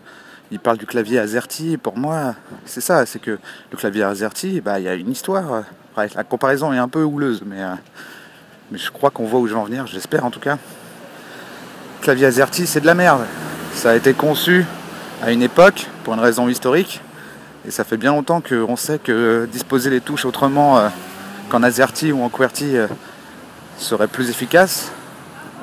il 0.52 0.60
parle 0.60 0.78
du 0.78 0.86
clavier 0.86 1.20
AZERTY. 1.20 1.78
Pour 1.78 1.98
moi, 1.98 2.36
c'est 2.66 2.82
ça, 2.82 3.06
c'est 3.06 3.20
que 3.20 3.40
le 3.72 3.78
clavier 3.78 4.04
AZERTY, 4.04 4.62
bah, 4.62 4.80
il 4.80 4.86
y 4.86 4.88
a 4.88 4.96
une 4.96 5.12
histoire. 5.12 5.64
la 5.98 6.24
comparaison 6.24 6.74
est 6.74 6.78
un 6.78 6.88
peu 6.88 7.04
houleuse, 7.04 7.44
mais, 7.46 7.62
euh, 7.62 7.74
mais 8.72 8.78
je 8.78 8.92
crois 8.92 9.12
qu'on 9.12 9.26
voit 9.26 9.40
où 9.40 9.48
je 9.48 9.54
vais 9.54 9.60
en 9.60 9.66
venir, 9.66 9.88
j'espère 9.88 10.26
en 10.26 10.32
tout 10.32 10.40
cas. 10.40 10.58
Le 12.00 12.04
clavier 12.04 12.28
AZERTY, 12.28 12.68
c'est 12.68 12.82
de 12.82 12.86
la 12.86 12.96
merde. 12.96 13.26
Ça 13.74 13.92
a 13.92 13.96
été 13.96 14.14
conçu 14.14 14.66
à 15.22 15.32
une 15.32 15.42
époque, 15.42 15.88
pour 16.04 16.14
une 16.14 16.20
raison 16.20 16.50
historique, 16.50 17.02
et 17.66 17.72
ça 17.72 17.84
fait 17.84 17.98
bien 17.98 18.12
longtemps 18.12 18.42
qu'on 18.42 18.76
sait 18.76 18.98
que 18.98 19.48
disposer 19.52 19.90
les 19.90 20.02
touches 20.02 20.26
autrement 20.26 20.90
qu'en 21.52 21.64
AZERTY 21.64 22.12
ou 22.14 22.24
en 22.24 22.30
QWERTY 22.30 22.76
serait 23.78 24.08
plus 24.08 24.30
efficace 24.30 24.92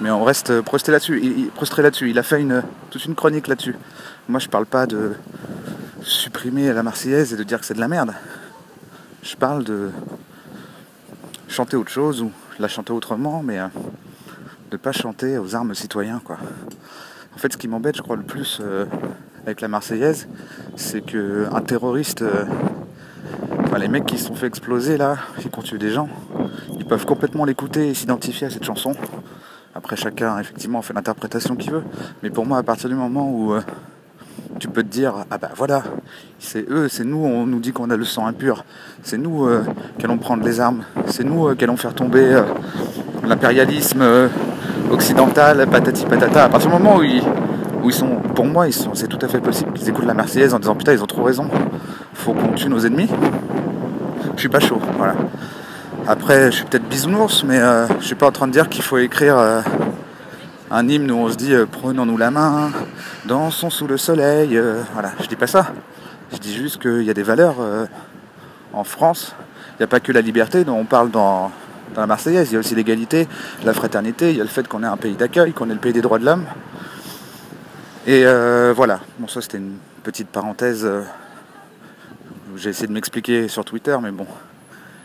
mais 0.00 0.10
on 0.10 0.24
reste 0.24 0.60
prostré 0.60 0.92
là-dessus. 0.92 1.20
Il, 1.22 1.82
là-dessus. 1.82 2.10
Il 2.10 2.18
a 2.18 2.22
fait 2.22 2.40
une, 2.40 2.62
toute 2.90 3.04
une 3.04 3.14
chronique 3.14 3.48
là-dessus. 3.48 3.76
Moi, 4.28 4.40
je 4.40 4.48
parle 4.48 4.66
pas 4.66 4.86
de 4.86 5.14
supprimer 6.02 6.72
la 6.72 6.82
Marseillaise 6.82 7.32
et 7.32 7.36
de 7.36 7.42
dire 7.42 7.60
que 7.60 7.66
c'est 7.66 7.74
de 7.74 7.80
la 7.80 7.88
merde. 7.88 8.14
Je 9.22 9.36
parle 9.36 9.64
de 9.64 9.90
chanter 11.48 11.76
autre 11.76 11.90
chose 11.90 12.22
ou 12.22 12.30
la 12.58 12.68
chanter 12.68 12.92
autrement, 12.92 13.42
mais 13.42 13.58
euh, 13.58 13.66
de 14.70 14.76
pas 14.76 14.92
chanter 14.92 15.38
aux 15.38 15.54
armes 15.54 15.74
citoyens, 15.74 16.20
quoi. 16.24 16.38
En 17.34 17.38
fait, 17.38 17.52
ce 17.52 17.58
qui 17.58 17.68
m'embête, 17.68 17.96
je 17.96 18.02
crois, 18.02 18.16
le 18.16 18.22
plus 18.22 18.58
euh, 18.60 18.84
avec 19.44 19.60
la 19.60 19.68
Marseillaise, 19.68 20.28
c'est 20.76 21.00
que 21.00 21.46
un 21.52 21.60
terroriste, 21.60 22.22
euh, 22.22 22.44
les 23.76 23.88
mecs 23.88 24.06
qui 24.06 24.16
se 24.16 24.26
sont 24.26 24.34
fait 24.34 24.46
exploser 24.46 24.96
là, 24.96 25.16
qui 25.38 25.48
ont 25.54 25.62
tué 25.62 25.78
des 25.78 25.90
gens, 25.90 26.08
ils 26.78 26.86
peuvent 26.86 27.04
complètement 27.04 27.44
l'écouter 27.44 27.88
et 27.88 27.94
s'identifier 27.94 28.46
à 28.46 28.50
cette 28.50 28.64
chanson. 28.64 28.94
Après, 29.74 29.96
chacun, 29.96 30.38
effectivement, 30.38 30.80
fait 30.80 30.94
l'interprétation 30.94 31.54
qu'il 31.54 31.72
veut. 31.72 31.82
Mais 32.22 32.30
pour 32.30 32.46
moi, 32.46 32.58
à 32.58 32.62
partir 32.62 32.88
du 32.88 32.94
moment 32.94 33.30
où 33.30 33.52
euh, 33.52 33.60
tu 34.58 34.68
peux 34.68 34.82
te 34.82 34.88
dire, 34.88 35.14
ah 35.30 35.38
bah 35.38 35.50
voilà, 35.56 35.82
c'est 36.38 36.64
eux, 36.68 36.88
c'est 36.88 37.04
nous, 37.04 37.18
on 37.18 37.46
nous 37.46 37.60
dit 37.60 37.72
qu'on 37.72 37.90
a 37.90 37.96
le 37.96 38.04
sang 38.04 38.26
impur, 38.26 38.64
c'est 39.02 39.18
nous 39.18 39.46
euh, 39.46 39.62
qui 39.98 40.04
allons 40.04 40.18
prendre 40.18 40.44
les 40.44 40.60
armes, 40.60 40.84
c'est 41.06 41.24
nous 41.24 41.48
euh, 41.48 41.54
qui 41.54 41.64
allons 41.64 41.76
faire 41.76 41.94
tomber 41.94 42.24
euh, 42.24 42.42
l'impérialisme 43.24 44.02
euh, 44.02 44.28
occidental, 44.90 45.66
patati 45.70 46.06
patata. 46.06 46.44
À 46.44 46.48
partir 46.48 46.70
du 46.70 46.76
moment 46.76 46.96
où 46.96 47.02
ils, 47.02 47.22
où 47.82 47.90
ils 47.90 47.94
sont, 47.94 48.16
pour 48.34 48.46
moi, 48.46 48.66
ils 48.66 48.72
sont, 48.72 48.94
c'est 48.94 49.08
tout 49.08 49.18
à 49.22 49.28
fait 49.28 49.40
possible 49.40 49.72
qu'ils 49.74 49.88
écoutent 49.88 50.06
la 50.06 50.14
Marseillaise 50.14 50.54
en 50.54 50.58
disant 50.58 50.74
putain, 50.74 50.92
ils 50.92 51.02
ont 51.02 51.06
trop 51.06 51.22
raison, 51.22 51.48
faut 52.14 52.32
qu'on 52.32 52.52
tue 52.52 52.68
nos 52.68 52.80
ennemis. 52.80 53.08
Je 54.38 54.42
suis 54.42 54.48
pas 54.48 54.60
chaud, 54.60 54.80
voilà. 54.96 55.16
Après, 56.06 56.52
je 56.52 56.58
suis 56.58 56.64
peut-être 56.64 56.88
bisounours, 56.88 57.42
mais 57.42 57.58
euh, 57.58 57.88
je 57.98 58.06
suis 58.06 58.14
pas 58.14 58.28
en 58.28 58.30
train 58.30 58.46
de 58.46 58.52
dire 58.52 58.68
qu'il 58.68 58.84
faut 58.84 58.98
écrire 58.98 59.36
euh, 59.36 59.62
un 60.70 60.86
hymne 60.86 61.10
où 61.10 61.16
on 61.16 61.28
se 61.28 61.34
dit 61.34 61.52
euh, 61.52 61.66
prenons-nous 61.66 62.16
la 62.16 62.30
main, 62.30 62.70
dansons 63.26 63.68
sous 63.68 63.88
le 63.88 63.96
soleil. 63.96 64.56
euh, 64.56 64.80
voilà, 64.92 65.10
je 65.20 65.26
dis 65.26 65.34
pas 65.34 65.48
ça. 65.48 65.72
Je 66.32 66.36
dis 66.36 66.54
juste 66.54 66.80
qu'il 66.80 67.02
y 67.02 67.10
a 67.10 67.14
des 67.14 67.24
valeurs 67.24 67.56
en 68.72 68.84
France. 68.84 69.34
Il 69.72 69.76
n'y 69.80 69.84
a 69.84 69.88
pas 69.88 69.98
que 69.98 70.12
la 70.12 70.20
liberté 70.20 70.62
dont 70.62 70.76
on 70.76 70.84
parle 70.84 71.10
dans, 71.10 71.50
dans 71.96 72.00
la 72.00 72.06
Marseillaise. 72.06 72.52
Il 72.52 72.54
y 72.54 72.56
a 72.58 72.60
aussi 72.60 72.76
l'égalité, 72.76 73.26
la 73.64 73.72
fraternité. 73.72 74.30
Il 74.30 74.36
y 74.36 74.40
a 74.40 74.44
le 74.44 74.50
fait 74.50 74.68
qu'on 74.68 74.84
est 74.84 74.86
un 74.86 74.96
pays 74.96 75.16
d'accueil, 75.16 75.52
qu'on 75.52 75.68
est 75.68 75.74
le 75.74 75.80
pays 75.80 75.92
des 75.92 76.00
droits 76.00 76.20
de 76.20 76.26
l'homme. 76.26 76.44
Et 78.06 78.24
voilà. 78.72 79.00
Bon, 79.18 79.26
ça 79.26 79.40
c'était 79.40 79.58
une 79.58 79.78
petite 80.04 80.28
parenthèse. 80.28 80.88
J'ai 82.58 82.70
essayé 82.70 82.88
de 82.88 82.92
m'expliquer 82.92 83.46
sur 83.46 83.64
Twitter, 83.64 83.96
mais 84.02 84.10
bon, 84.10 84.26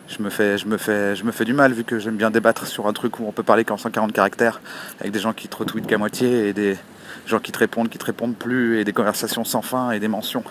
je 0.07 0.23
me 0.23 0.31
fais, 0.31 0.57
je 0.57 0.65
me 0.65 0.77
fais, 0.77 1.15
je 1.15 1.23
me 1.23 1.31
fais 1.31 1.45
du 1.45 1.53
mal 1.53 1.71
vu 1.71 1.83
que 1.83 1.99
j'aime 1.99 2.15
bien 2.15 2.31
débattre 2.31 2.65
sur 2.65 2.87
un 2.87 2.93
truc 2.93 3.19
où 3.19 3.27
on 3.27 3.31
peut 3.31 3.43
parler 3.43 3.63
qu'en 3.63 3.77
140 3.77 4.11
caractères, 4.11 4.59
avec 4.99 5.11
des 5.11 5.19
gens 5.19 5.33
qui 5.33 5.47
te 5.47 5.55
retweetent 5.55 5.85
qu'à 5.85 5.99
moitié 5.99 6.47
et 6.47 6.53
des 6.53 6.79
gens 7.27 7.37
qui 7.37 7.51
te 7.51 7.59
répondent, 7.59 7.89
qui 7.89 7.99
te 7.99 8.05
répondent 8.05 8.35
plus, 8.35 8.79
et 8.79 8.83
des 8.83 8.91
conversations 8.91 9.43
sans 9.43 9.61
fin 9.61 9.91
et 9.91 9.99
des 9.99 10.07
mentions. 10.07 10.43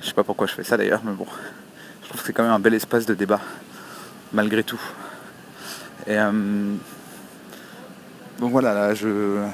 Je 0.00 0.08
sais 0.08 0.12
pas 0.12 0.24
pourquoi 0.24 0.48
je 0.48 0.54
fais 0.54 0.64
ça 0.64 0.76
d'ailleurs, 0.76 1.02
mais 1.04 1.12
bon, 1.12 1.26
je 2.02 2.08
trouve 2.08 2.20
que 2.20 2.26
c'est 2.26 2.32
quand 2.32 2.42
même 2.42 2.50
un 2.50 2.58
bel 2.58 2.74
espace 2.74 3.06
de 3.06 3.14
débat, 3.14 3.40
malgré 4.32 4.64
tout. 4.64 4.80
Et 6.08 6.18
euh, 6.18 6.32
donc 8.40 8.50
voilà, 8.50 8.74
là, 8.74 8.94
je, 8.94 9.44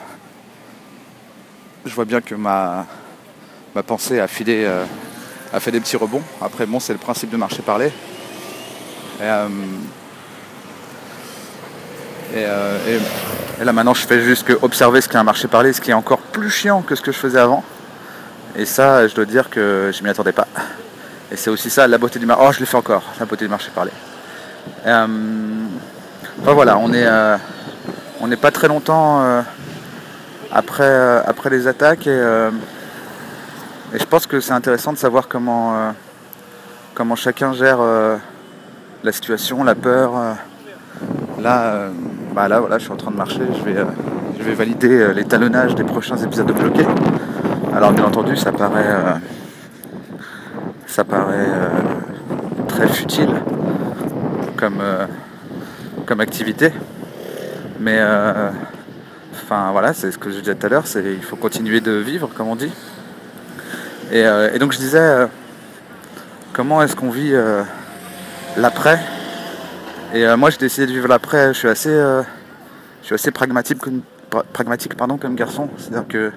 je 1.84 1.94
vois 1.94 2.06
bien 2.06 2.22
que 2.22 2.34
ma, 2.34 2.86
ma 3.74 3.82
pensée 3.82 4.18
a 4.18 4.28
filé, 4.28 4.64
euh, 4.64 4.86
a 5.54 5.60
fait 5.60 5.70
des 5.70 5.80
petits 5.80 5.96
rebonds. 5.96 6.22
Après, 6.42 6.66
bon, 6.66 6.80
c'est 6.80 6.92
le 6.92 6.98
principe 6.98 7.30
de 7.30 7.36
marcher 7.36 7.62
parler. 7.62 7.92
Et, 9.20 9.22
euh, 9.22 9.48
euh, 12.34 12.98
et- 13.60 13.64
là 13.64 13.72
maintenant 13.72 13.94
je 13.94 14.04
fais 14.04 14.20
juste 14.20 14.44
que 14.44 14.54
observer 14.62 15.00
ce 15.00 15.08
qu'est 15.08 15.18
un 15.18 15.22
marché 15.22 15.46
parler, 15.46 15.72
ce 15.72 15.80
qui 15.80 15.92
est 15.92 15.94
encore 15.94 16.18
plus 16.18 16.50
chiant 16.50 16.82
que 16.82 16.96
ce 16.96 17.00
que 17.00 17.12
je 17.12 17.18
faisais 17.18 17.38
avant. 17.38 17.62
Et 18.56 18.64
ça, 18.66 19.06
je 19.06 19.14
dois 19.14 19.24
dire 19.24 19.48
que 19.50 19.92
je 19.96 20.02
m'y 20.02 20.08
attendais 20.10 20.32
pas. 20.32 20.48
Et 21.30 21.36
c'est 21.36 21.50
aussi 21.50 21.70
ça 21.70 21.86
la 21.86 21.98
beauté 21.98 22.18
du 22.18 22.26
marché. 22.26 22.44
Oh, 22.44 22.52
je 22.52 22.58
l'ai 22.58 22.66
fait 22.66 22.76
encore, 22.76 23.04
la 23.20 23.26
beauté 23.26 23.44
du 23.44 23.50
marché 23.50 23.70
parler. 23.72 23.92
Et, 24.84 24.88
euh, 24.88 25.06
enfin, 26.42 26.52
voilà, 26.52 26.76
on 26.78 26.92
est, 26.92 27.06
euh, 27.06 27.36
on 28.20 28.26
n'est 28.26 28.36
pas 28.36 28.50
très 28.50 28.66
longtemps 28.66 29.24
après, 30.50 31.22
après 31.26 31.50
les 31.50 31.68
attaques 31.68 32.08
et, 32.08 32.48
et 33.94 33.98
je 33.98 34.04
pense 34.04 34.26
que 34.26 34.40
c'est 34.40 34.52
intéressant 34.52 34.92
de 34.92 34.98
savoir 34.98 35.28
comment, 35.28 35.74
euh, 35.76 35.90
comment 36.94 37.14
chacun 37.14 37.52
gère. 37.52 37.78
euh, 37.80 38.16
la 39.04 39.12
situation, 39.12 39.62
la 39.62 39.74
peur. 39.74 40.16
euh, 40.16 40.32
Là, 41.40 41.88
bah 42.34 42.48
là, 42.48 42.60
voilà, 42.60 42.78
je 42.78 42.84
suis 42.84 42.92
en 42.92 42.96
train 42.96 43.10
de 43.10 43.16
marcher. 43.16 43.42
Je 43.58 43.62
vais, 43.64 43.84
je 44.38 44.42
vais 44.42 44.54
valider 44.54 45.12
l'étalonnage 45.12 45.74
des 45.74 45.84
prochains 45.84 46.16
épisodes 46.16 46.46
de 46.46 46.52
Bloqué. 46.52 46.86
Alors, 47.74 47.92
bien 47.92 48.04
entendu, 48.04 48.36
ça 48.36 48.50
paraît, 48.52 48.96
ça 50.86 51.04
paraît 51.04 51.48
très 52.68 52.86
futile 52.88 53.34
comme, 54.56 54.80
comme 56.06 56.20
activité, 56.20 56.72
mais 57.80 58.00
enfin 59.34 59.70
voilà, 59.72 59.92
c'est 59.92 60.12
ce 60.12 60.16
que 60.18 60.30
je 60.30 60.38
disais 60.38 60.54
tout 60.54 60.66
à 60.66 60.70
l'heure. 60.70 60.86
C'est 60.86 61.04
il 61.04 61.22
faut 61.22 61.36
continuer 61.36 61.80
de 61.80 61.92
vivre, 61.92 62.30
comme 62.34 62.48
on 62.48 62.56
dit. 62.56 62.72
Et, 64.10 64.24
euh, 64.24 64.52
et 64.52 64.58
donc, 64.58 64.72
je 64.72 64.78
disais, 64.78 64.98
euh, 64.98 65.26
comment 66.52 66.82
est-ce 66.82 66.94
qu'on 66.96 67.10
vit 67.10 67.34
euh, 67.34 67.62
l'après? 68.56 69.00
Et 70.16 70.24
moi 70.36 70.48
j'ai 70.50 70.58
décidé 70.58 70.86
de 70.86 70.92
vivre 70.92 71.08
l'après, 71.08 71.52
je 71.52 71.58
suis 71.58 71.66
assez, 71.66 71.90
je 71.90 72.22
suis 73.02 73.16
assez 73.16 73.32
pragmatique, 73.32 73.78
comme, 73.78 74.02
pra- 74.30 74.44
pragmatique 74.44 74.94
pardon, 74.96 75.16
comme 75.18 75.34
garçon. 75.34 75.68
C'est-à-dire 75.76 76.06
que 76.06 76.32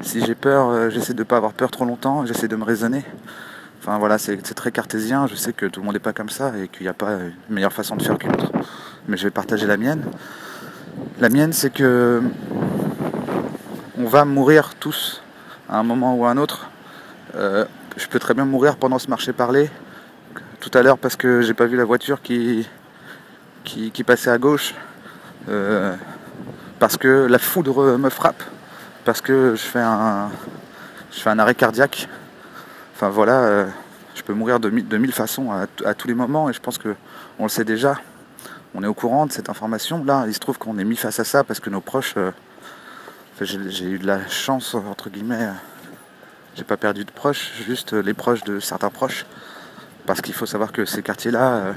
si 0.00 0.24
j'ai 0.24 0.34
peur, 0.34 0.90
j'essaie 0.90 1.12
de 1.12 1.20
ne 1.20 1.24
pas 1.24 1.36
avoir 1.36 1.52
peur 1.52 1.70
trop 1.70 1.84
longtemps, 1.84 2.26
j'essaie 2.26 2.48
de 2.48 2.56
me 2.56 2.64
raisonner. 2.64 3.04
Enfin 3.80 3.96
voilà, 3.98 4.18
c'est 4.18 4.36
très 4.54 4.72
cartésien, 4.72 5.28
je 5.28 5.36
sais 5.36 5.52
que 5.52 5.66
tout 5.66 5.78
le 5.78 5.86
monde 5.86 5.94
n'est 5.94 6.00
pas 6.00 6.12
comme 6.12 6.30
ça 6.30 6.50
et 6.60 6.66
qu'il 6.66 6.82
n'y 6.82 6.88
a 6.88 6.94
pas 6.94 7.12
une 7.12 7.54
meilleure 7.54 7.72
façon 7.72 7.94
de 7.94 8.02
faire 8.02 8.18
qu'une 8.18 8.32
autre. 8.32 8.50
Mais 9.06 9.16
je 9.16 9.22
vais 9.22 9.30
partager 9.30 9.68
la 9.68 9.76
mienne. 9.76 10.02
La 11.20 11.28
mienne 11.28 11.52
c'est 11.52 11.72
que 11.72 12.22
on 13.98 14.06
va 14.06 14.24
mourir 14.24 14.74
tous 14.80 15.22
à 15.70 15.78
un 15.78 15.84
moment 15.84 16.16
ou 16.16 16.26
à 16.26 16.30
un 16.30 16.38
autre. 16.38 16.70
Euh, 17.34 17.64
je 17.96 18.06
peux 18.08 18.18
très 18.18 18.34
bien 18.34 18.44
mourir 18.44 18.76
pendant 18.76 18.98
ce 18.98 19.08
marché 19.08 19.32
parler 19.32 19.70
tout 20.60 20.70
à 20.74 20.82
l'heure 20.82 20.98
parce 20.98 21.16
que 21.16 21.40
j'ai 21.40 21.54
pas 21.54 21.64
vu 21.64 21.78
la 21.78 21.84
voiture 21.84 22.20
qui, 22.20 22.68
qui, 23.64 24.04
passait 24.04 24.30
à 24.30 24.36
gauche, 24.36 24.74
euh, 25.48 25.94
parce 26.78 26.96
que 26.98 27.26
la 27.26 27.38
foudre 27.38 27.96
me 27.96 28.10
frappe, 28.10 28.42
parce 29.04 29.20
que 29.22 29.54
je 29.56 29.62
fais 29.62 29.80
un, 29.80 30.30
je 31.10 31.20
fais 31.20 31.30
un 31.30 31.38
arrêt 31.38 31.54
cardiaque. 31.54 32.06
Enfin 32.94 33.08
voilà, 33.08 33.40
euh, 33.40 33.66
je 34.14 34.22
peux 34.22 34.34
mourir 34.34 34.60
de, 34.60 34.68
de 34.68 34.98
mille 34.98 35.12
façons 35.12 35.50
à, 35.50 35.66
à 35.86 35.94
tous 35.94 36.08
les 36.08 36.14
moments 36.14 36.50
et 36.50 36.52
je 36.52 36.60
pense 36.60 36.76
que 36.76 36.94
on 37.38 37.44
le 37.44 37.48
sait 37.48 37.64
déjà. 37.64 37.96
On 38.74 38.82
est 38.82 38.86
au 38.86 38.94
courant 38.94 39.26
de 39.26 39.32
cette 39.32 39.48
information. 39.48 40.04
Là, 40.04 40.24
il 40.26 40.34
se 40.34 40.38
trouve 40.38 40.58
qu'on 40.58 40.78
est 40.78 40.84
mis 40.84 40.96
face 40.96 41.18
à 41.18 41.24
ça 41.24 41.44
parce 41.44 41.60
que 41.60 41.70
nos 41.70 41.80
proches. 41.80 42.14
j'ai 43.40 43.84
eu 43.86 43.98
de 43.98 44.06
la 44.06 44.28
chance 44.28 44.74
entre 44.74 45.08
guillemets. 45.10 45.48
J'ai 46.54 46.64
pas 46.64 46.76
perdu 46.76 47.04
de 47.04 47.10
proches, 47.10 47.52
juste 47.66 47.94
les 47.94 48.12
proches 48.12 48.44
de 48.44 48.60
certains 48.60 48.90
proches. 48.90 49.24
Parce 50.06 50.20
qu'il 50.20 50.34
faut 50.34 50.46
savoir 50.46 50.72
que 50.72 50.84
ces 50.84 51.02
quartiers-là, 51.02 51.52
euh, 51.52 51.72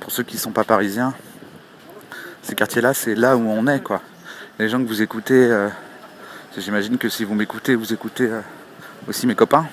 pour 0.00 0.10
ceux 0.10 0.22
qui 0.22 0.36
ne 0.36 0.40
sont 0.40 0.50
pas 0.50 0.64
parisiens, 0.64 1.14
ces 2.42 2.54
quartiers-là, 2.54 2.94
c'est 2.94 3.14
là 3.14 3.36
où 3.36 3.48
on 3.48 3.66
est, 3.66 3.80
quoi. 3.80 4.00
Les 4.58 4.68
gens 4.68 4.82
que 4.82 4.88
vous 4.88 5.02
écoutez, 5.02 5.34
euh, 5.34 5.68
j'imagine 6.56 6.98
que 6.98 7.08
si 7.08 7.24
vous 7.24 7.34
m'écoutez, 7.34 7.76
vous 7.76 7.92
écoutez 7.92 8.26
euh, 8.26 8.40
aussi 9.06 9.26
mes 9.26 9.36
copains. 9.36 9.66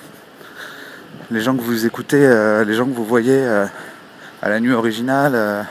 Les 1.30 1.40
gens 1.40 1.56
que 1.56 1.62
vous 1.62 1.86
écoutez, 1.86 2.20
les 2.64 2.74
gens 2.74 2.84
que 2.84 2.94
vous 2.94 3.04
voyez 3.04 3.44
à 3.44 4.48
la 4.48 4.60
nuit 4.60 4.72
originale, 4.72 5.66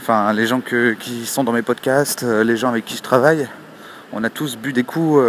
enfin 0.00 0.32
les 0.32 0.46
gens 0.46 0.60
qui 0.60 1.24
sont 1.24 1.44
dans 1.44 1.52
mes 1.52 1.62
podcasts, 1.62 2.24
les 2.24 2.56
gens 2.56 2.70
avec 2.70 2.84
qui 2.84 2.96
je 2.96 3.02
travaille, 3.02 3.48
on 4.12 4.24
a 4.24 4.30
tous 4.30 4.56
bu 4.56 4.72
des 4.72 4.82
coups 4.82 5.22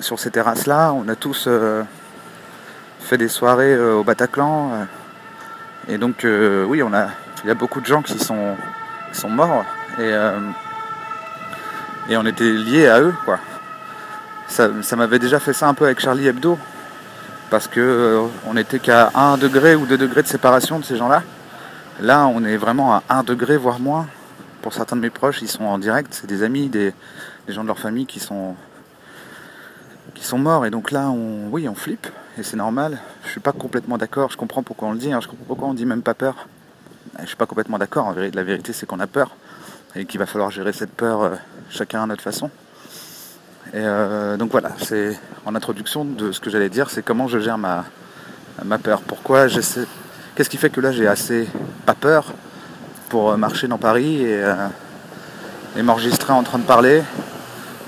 sur 0.00 0.18
ces 0.18 0.30
terrasses-là, 0.30 0.92
on 0.92 1.08
a 1.08 1.16
tous 1.16 1.44
euh, 1.46 1.82
fait 3.00 3.18
des 3.18 3.28
soirées 3.28 3.74
euh, 3.74 3.94
au 3.94 4.04
Bataclan. 4.04 4.72
euh, 4.72 4.84
et 5.88 5.98
donc, 5.98 6.24
oui, 6.68 6.82
il 7.42 7.48
y 7.48 7.50
a 7.50 7.54
beaucoup 7.54 7.80
de 7.80 7.86
gens 7.86 8.02
qui 8.02 8.18
sont, 8.18 8.56
morts. 9.28 9.64
Et, 9.98 10.14
on 12.16 12.26
était 12.26 12.52
liés 12.52 12.86
à 12.86 13.00
eux, 13.00 13.14
quoi. 13.24 13.38
Ça, 14.46 14.68
m'avait 14.96 15.18
déjà 15.18 15.40
fait 15.40 15.52
ça 15.52 15.68
un 15.68 15.74
peu 15.74 15.86
avec 15.86 16.00
Charlie 16.00 16.28
Hebdo. 16.28 16.58
Parce 17.50 17.66
que 17.66 17.80
euh, 17.80 18.26
on 18.46 18.54
n'était 18.54 18.78
qu'à 18.78 19.10
1 19.16 19.38
degré 19.38 19.74
ou 19.74 19.84
2 19.84 19.98
degrés 19.98 20.22
de 20.22 20.28
séparation 20.28 20.78
de 20.78 20.84
ces 20.84 20.96
gens-là. 20.96 21.24
Là, 22.00 22.26
on 22.26 22.44
est 22.44 22.56
vraiment 22.56 22.94
à 22.94 23.02
1 23.08 23.24
degré, 23.24 23.56
voire 23.56 23.80
moins. 23.80 24.06
Pour 24.62 24.72
certains 24.72 24.94
de 24.94 25.00
mes 25.00 25.10
proches, 25.10 25.42
ils 25.42 25.48
sont 25.48 25.64
en 25.64 25.78
direct. 25.78 26.10
C'est 26.12 26.28
des 26.28 26.44
amis, 26.44 26.68
des 26.68 26.92
gens 27.48 27.62
de 27.62 27.66
leur 27.66 27.80
famille 27.80 28.06
qui 28.06 28.20
sont, 28.20 28.54
qui 30.14 30.24
sont 30.24 30.38
morts. 30.38 30.66
Et 30.66 30.70
donc 30.70 30.90
là, 30.90 31.08
on, 31.10 31.48
oui, 31.50 31.68
on 31.68 31.74
flippe. 31.74 32.06
Et 32.38 32.42
c'est 32.42 32.56
normal. 32.56 32.98
Je 33.24 33.30
suis 33.30 33.40
pas 33.40 33.52
complètement 33.52 33.98
d'accord. 33.98 34.30
Je 34.30 34.36
comprends 34.36 34.62
pourquoi 34.62 34.88
on 34.88 34.92
le 34.92 34.98
dit. 34.98 35.12
hein. 35.12 35.20
Je 35.20 35.28
comprends 35.28 35.44
pourquoi 35.46 35.68
on 35.68 35.74
dit 35.74 35.86
même 35.86 36.02
pas 36.02 36.14
peur. 36.14 36.46
Je 37.20 37.26
suis 37.26 37.36
pas 37.36 37.46
complètement 37.46 37.78
d'accord. 37.78 38.14
La 38.14 38.42
vérité, 38.42 38.72
c'est 38.72 38.86
qu'on 38.86 39.00
a 39.00 39.06
peur. 39.06 39.36
Et 39.96 40.04
qu'il 40.04 40.20
va 40.20 40.26
falloir 40.26 40.50
gérer 40.50 40.72
cette 40.72 40.92
peur 40.92 41.22
euh, 41.22 41.30
chacun 41.68 42.04
à 42.04 42.06
notre 42.06 42.22
façon. 42.22 42.48
Et 43.72 43.76
euh, 43.76 44.36
donc 44.36 44.52
voilà, 44.52 44.70
c'est 44.78 45.18
en 45.44 45.54
introduction 45.56 46.04
de 46.04 46.30
ce 46.30 46.38
que 46.40 46.48
j'allais 46.48 46.68
dire, 46.68 46.90
c'est 46.90 47.02
comment 47.02 47.26
je 47.26 47.40
gère 47.40 47.58
ma, 47.58 47.84
ma 48.64 48.78
peur. 48.78 49.00
Pourquoi 49.00 49.48
j'essaie. 49.48 49.86
Qu'est-ce 50.34 50.48
qui 50.48 50.58
fait 50.58 50.70
que 50.70 50.80
là 50.80 50.92
j'ai 50.92 51.08
assez 51.08 51.48
pas 51.86 51.94
peur 51.94 52.32
pour 53.08 53.32
euh, 53.32 53.36
marcher 53.36 53.66
dans 53.66 53.78
Paris 53.78 54.22
et, 54.22 54.44
et 55.76 55.82
m'enregistrer 55.82 56.32
en 56.32 56.44
train 56.44 56.58
de 56.58 56.64
parler 56.64 57.02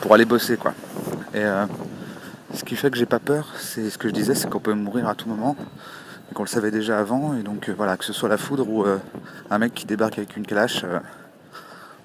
pour 0.00 0.14
aller 0.14 0.24
bosser 0.24 0.56
quoi. 0.56 0.72
Et 1.34 1.44
ce 2.54 2.64
qui 2.64 2.76
fait 2.76 2.90
que 2.90 2.96
j'ai 2.96 3.06
pas 3.06 3.18
peur, 3.18 3.48
c'est 3.58 3.90
ce 3.90 3.98
que 3.98 4.08
je 4.08 4.12
disais, 4.12 4.34
c'est 4.34 4.48
qu'on 4.48 4.60
peut 4.60 4.74
mourir 4.74 5.08
à 5.08 5.14
tout 5.14 5.28
moment, 5.28 5.56
et 6.30 6.34
qu'on 6.34 6.42
le 6.42 6.48
savait 6.48 6.70
déjà 6.70 6.98
avant, 6.98 7.34
et 7.34 7.42
donc 7.42 7.70
voilà, 7.70 7.96
que 7.96 8.04
ce 8.04 8.12
soit 8.12 8.28
la 8.28 8.36
foudre 8.36 8.68
ou 8.68 8.84
un 9.50 9.58
mec 9.58 9.74
qui 9.74 9.86
débarque 9.86 10.18
avec 10.18 10.36
une 10.36 10.46
calache, 10.46 10.84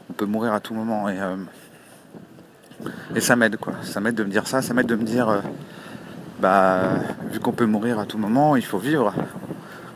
on 0.10 0.14
peut 0.14 0.26
mourir 0.26 0.54
à 0.54 0.60
tout 0.60 0.74
moment. 0.74 1.10
Et, 1.10 1.18
et 3.16 3.22
ça 3.22 3.36
m'aide 3.36 3.58
quoi. 3.58 3.74
Ça 3.84 4.00
m'aide 4.00 4.16
de 4.16 4.24
me 4.24 4.30
dire 4.30 4.48
ça, 4.48 4.62
ça 4.62 4.74
m'aide 4.74 4.88
de 4.88 4.96
me 4.96 5.04
dire 5.04 5.42
bah 6.40 6.82
vu 7.32 7.40
qu'on 7.40 7.52
peut 7.52 7.66
mourir 7.66 8.00
à 8.00 8.06
tout 8.06 8.18
moment, 8.18 8.56
il 8.56 8.66
faut 8.66 8.78
vivre. 8.78 9.14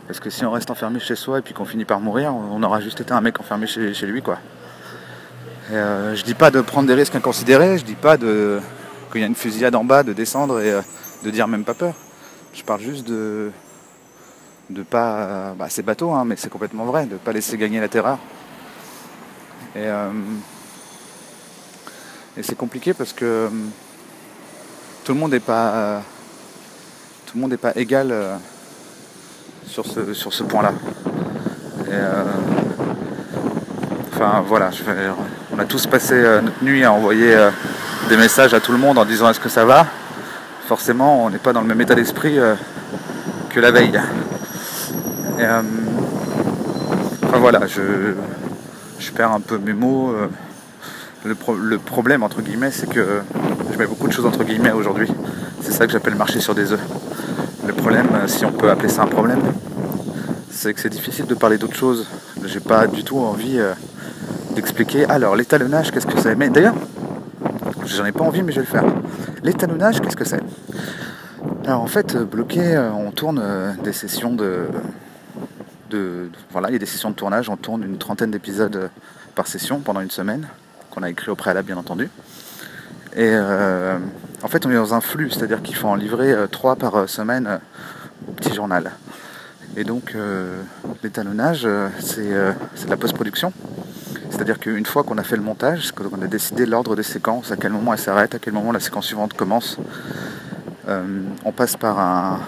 Parce 0.06 0.20
que 0.20 0.30
si 0.30 0.44
on 0.44 0.50
reste 0.50 0.70
enfermé 0.70 0.98
chez 0.98 1.14
soi 1.14 1.38
et 1.38 1.42
puis 1.42 1.54
qu'on 1.54 1.64
finit 1.64 1.84
par 1.84 2.00
mourir, 2.00 2.34
on 2.34 2.62
aura 2.62 2.80
juste 2.80 3.00
été 3.00 3.12
un 3.12 3.20
mec 3.20 3.40
enfermé 3.40 3.66
chez, 3.66 4.06
lui 4.06 4.22
quoi. 4.22 4.38
Euh, 5.70 6.14
je 6.14 6.24
dis 6.24 6.34
pas 6.34 6.50
de 6.50 6.60
prendre 6.60 6.88
des 6.88 6.94
risques 6.94 7.14
inconsidérés, 7.14 7.78
je 7.78 7.84
dis 7.84 7.94
pas 7.94 8.16
de 8.16 8.60
qu'il 9.12 9.20
y 9.20 9.24
a 9.24 9.26
une 9.26 9.34
fusillade 9.34 9.74
en 9.74 9.84
bas, 9.84 10.02
de 10.02 10.12
descendre 10.12 10.60
et 10.60 10.72
euh, 10.72 10.80
de 11.22 11.30
dire 11.30 11.46
même 11.46 11.64
pas 11.64 11.74
peur. 11.74 11.94
Je 12.54 12.62
parle 12.62 12.80
juste 12.80 13.06
de 13.06 13.50
de 14.70 14.82
pas 14.82 15.54
bah, 15.58 15.66
c'est 15.68 15.82
bateau 15.82 16.12
hein, 16.12 16.24
mais 16.24 16.36
c'est 16.36 16.48
complètement 16.48 16.84
vrai, 16.84 17.06
de 17.06 17.16
pas 17.16 17.32
laisser 17.32 17.56
gagner 17.58 17.80
la 17.80 17.88
terreur. 17.88 18.18
Et, 19.74 19.86
euh, 19.86 20.10
et 22.36 22.42
c'est 22.42 22.56
compliqué 22.56 22.94
parce 22.94 23.12
que 23.12 23.48
tout 25.04 25.12
le 25.12 25.18
monde 25.18 25.32
n'est 25.32 25.40
pas 25.40 26.02
tout 27.26 27.36
le 27.36 27.40
monde 27.42 27.50
n'est 27.50 27.56
pas 27.56 27.72
égal 27.76 28.14
sur 29.66 29.86
ce, 29.86 30.12
sur 30.12 30.32
ce 30.32 30.42
point-là. 30.42 30.72
Euh, 31.88 32.24
enfin 34.12 34.42
voilà, 34.46 34.70
on 35.52 35.58
a 35.58 35.64
tous 35.64 35.86
passé 35.86 36.14
euh, 36.14 36.40
notre 36.40 36.64
nuit 36.64 36.84
à 36.84 36.92
envoyer 36.92 37.34
euh, 37.34 37.50
des 38.12 38.18
messages 38.18 38.52
à 38.52 38.60
tout 38.60 38.72
le 38.72 38.78
monde 38.78 38.98
en 38.98 39.06
disant 39.06 39.30
est-ce 39.30 39.40
que 39.40 39.48
ça 39.48 39.64
va? 39.64 39.86
Forcément, 40.68 41.24
on 41.24 41.30
n'est 41.30 41.38
pas 41.38 41.54
dans 41.54 41.62
le 41.62 41.66
même 41.66 41.80
état 41.80 41.94
d'esprit 41.94 42.36
que 43.48 43.58
la 43.58 43.70
veille. 43.70 43.98
enfin 45.38 45.62
voilà, 47.38 47.66
je, 47.66 48.12
je, 48.98 49.10
perds 49.12 49.32
un 49.32 49.40
peu 49.40 49.56
mes 49.56 49.72
mots. 49.72 50.14
Le, 51.24 51.34
le, 51.62 51.78
problème, 51.78 52.22
entre 52.22 52.42
guillemets, 52.42 52.70
c'est 52.70 52.86
que 52.86 53.22
je 53.72 53.78
mets 53.78 53.86
beaucoup 53.86 54.08
de 54.08 54.12
choses 54.12 54.26
entre 54.26 54.44
guillemets 54.44 54.72
aujourd'hui. 54.72 55.08
C'est 55.62 55.72
ça 55.72 55.86
que 55.86 55.92
j'appelle 55.92 56.14
marcher 56.14 56.40
sur 56.40 56.54
des 56.54 56.70
œufs. 56.70 56.80
Le 57.66 57.72
problème, 57.72 58.08
si 58.26 58.44
on 58.44 58.52
peut 58.52 58.68
appeler 58.68 58.90
ça 58.90 59.04
un 59.04 59.06
problème, 59.06 59.40
c'est 60.50 60.74
que 60.74 60.80
c'est 60.80 60.90
difficile 60.90 61.24
de 61.24 61.34
parler 61.34 61.56
d'autre 61.56 61.76
chose. 61.76 62.06
J'ai 62.44 62.60
pas 62.60 62.86
du 62.86 63.04
tout 63.04 63.20
envie 63.20 63.58
euh, 63.58 63.72
d'expliquer. 64.54 65.06
Alors, 65.06 65.34
l'étalonnage, 65.34 65.90
qu'est-ce 65.90 66.06
que 66.06 66.20
c'est? 66.20 66.34
Mais 66.34 66.50
d'ailleurs, 66.50 66.74
j'en 67.86 68.04
ai 68.04 68.12
pas 68.12 68.24
envie, 68.24 68.42
mais 68.42 68.52
je 68.52 68.60
vais 68.60 68.66
le 68.66 68.70
faire. 68.70 68.84
L'étalonnage, 69.42 70.00
qu'est-ce 70.00 70.16
que 70.16 70.24
c'est? 70.24 70.42
Alors, 71.66 71.82
en 71.82 71.86
fait, 71.86 72.16
bloqué, 72.16 72.60
euh, 72.60 72.90
on 72.92 73.10
tourne 73.10 73.40
euh, 73.42 73.72
des 73.82 73.92
sessions 73.92 74.34
de, 74.34 74.66
Voilà, 76.50 76.68
il 76.68 76.72
y 76.72 76.76
a 76.76 76.78
des 76.78 76.86
sessions 76.86 77.10
de 77.10 77.14
tournage, 77.14 77.48
on 77.48 77.56
tourne 77.56 77.82
une 77.82 77.98
trentaine 77.98 78.30
d'épisodes 78.30 78.90
par 79.34 79.46
session 79.46 79.80
pendant 79.80 80.00
une 80.00 80.10
semaine, 80.10 80.48
qu'on 80.90 81.02
a 81.02 81.10
écrit 81.10 81.30
au 81.30 81.36
préalable, 81.36 81.66
bien 81.66 81.76
entendu. 81.76 82.08
Et 83.14 83.36
en 83.36 84.48
fait, 84.48 84.64
on 84.64 84.70
est 84.70 84.74
dans 84.74 84.94
un 84.94 85.02
flux, 85.02 85.30
c'est-à-dire 85.30 85.62
qu'il 85.62 85.76
faut 85.76 85.88
en 85.88 85.96
livrer 85.96 86.34
trois 86.50 86.76
par 86.76 87.08
semaine 87.10 87.60
au 88.26 88.32
petit 88.32 88.54
journal. 88.54 88.92
Et 89.76 89.84
donc 89.84 90.12
euh, 90.14 90.62
l'étalonnage, 91.02 91.62
euh, 91.64 91.88
euh, 92.18 92.52
c'est 92.74 92.84
de 92.84 92.90
la 92.90 92.96
post-production. 92.96 93.52
C'est-à-dire 94.32 94.58
qu'une 94.58 94.86
fois 94.86 95.04
qu'on 95.04 95.18
a 95.18 95.22
fait 95.22 95.36
le 95.36 95.42
montage, 95.42 95.92
qu'on 95.92 96.22
a 96.22 96.26
décidé 96.26 96.64
l'ordre 96.64 96.96
des 96.96 97.02
séquences, 97.02 97.52
à 97.52 97.56
quel 97.56 97.70
moment 97.70 97.92
elle 97.92 97.98
s'arrête, 97.98 98.34
à 98.34 98.38
quel 98.38 98.54
moment 98.54 98.72
la 98.72 98.80
séquence 98.80 99.04
suivante 99.06 99.34
commence, 99.34 99.76
on 100.88 101.52
passe 101.52 101.76
par 101.76 101.98
un, 102.00 102.40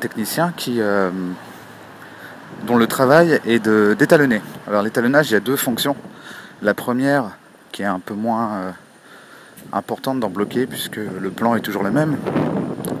technicien 0.00 0.52
qui, 0.56 0.80
dont 2.66 2.76
le 2.76 2.86
travail 2.86 3.40
est 3.46 3.68
d'étalonner. 3.96 4.40
Alors 4.68 4.82
l'étalonnage, 4.82 5.30
il 5.30 5.34
y 5.34 5.36
a 5.36 5.40
deux 5.40 5.56
fonctions. 5.56 5.96
La 6.62 6.72
première, 6.72 7.36
qui 7.72 7.82
est 7.82 7.86
un 7.86 7.98
peu 7.98 8.14
moins 8.14 8.74
importante 9.72 10.20
d'en 10.20 10.30
bloquer, 10.30 10.66
puisque 10.66 10.96
le 10.98 11.30
plan 11.30 11.56
est 11.56 11.62
toujours 11.62 11.82
le 11.82 11.90
même, 11.90 12.16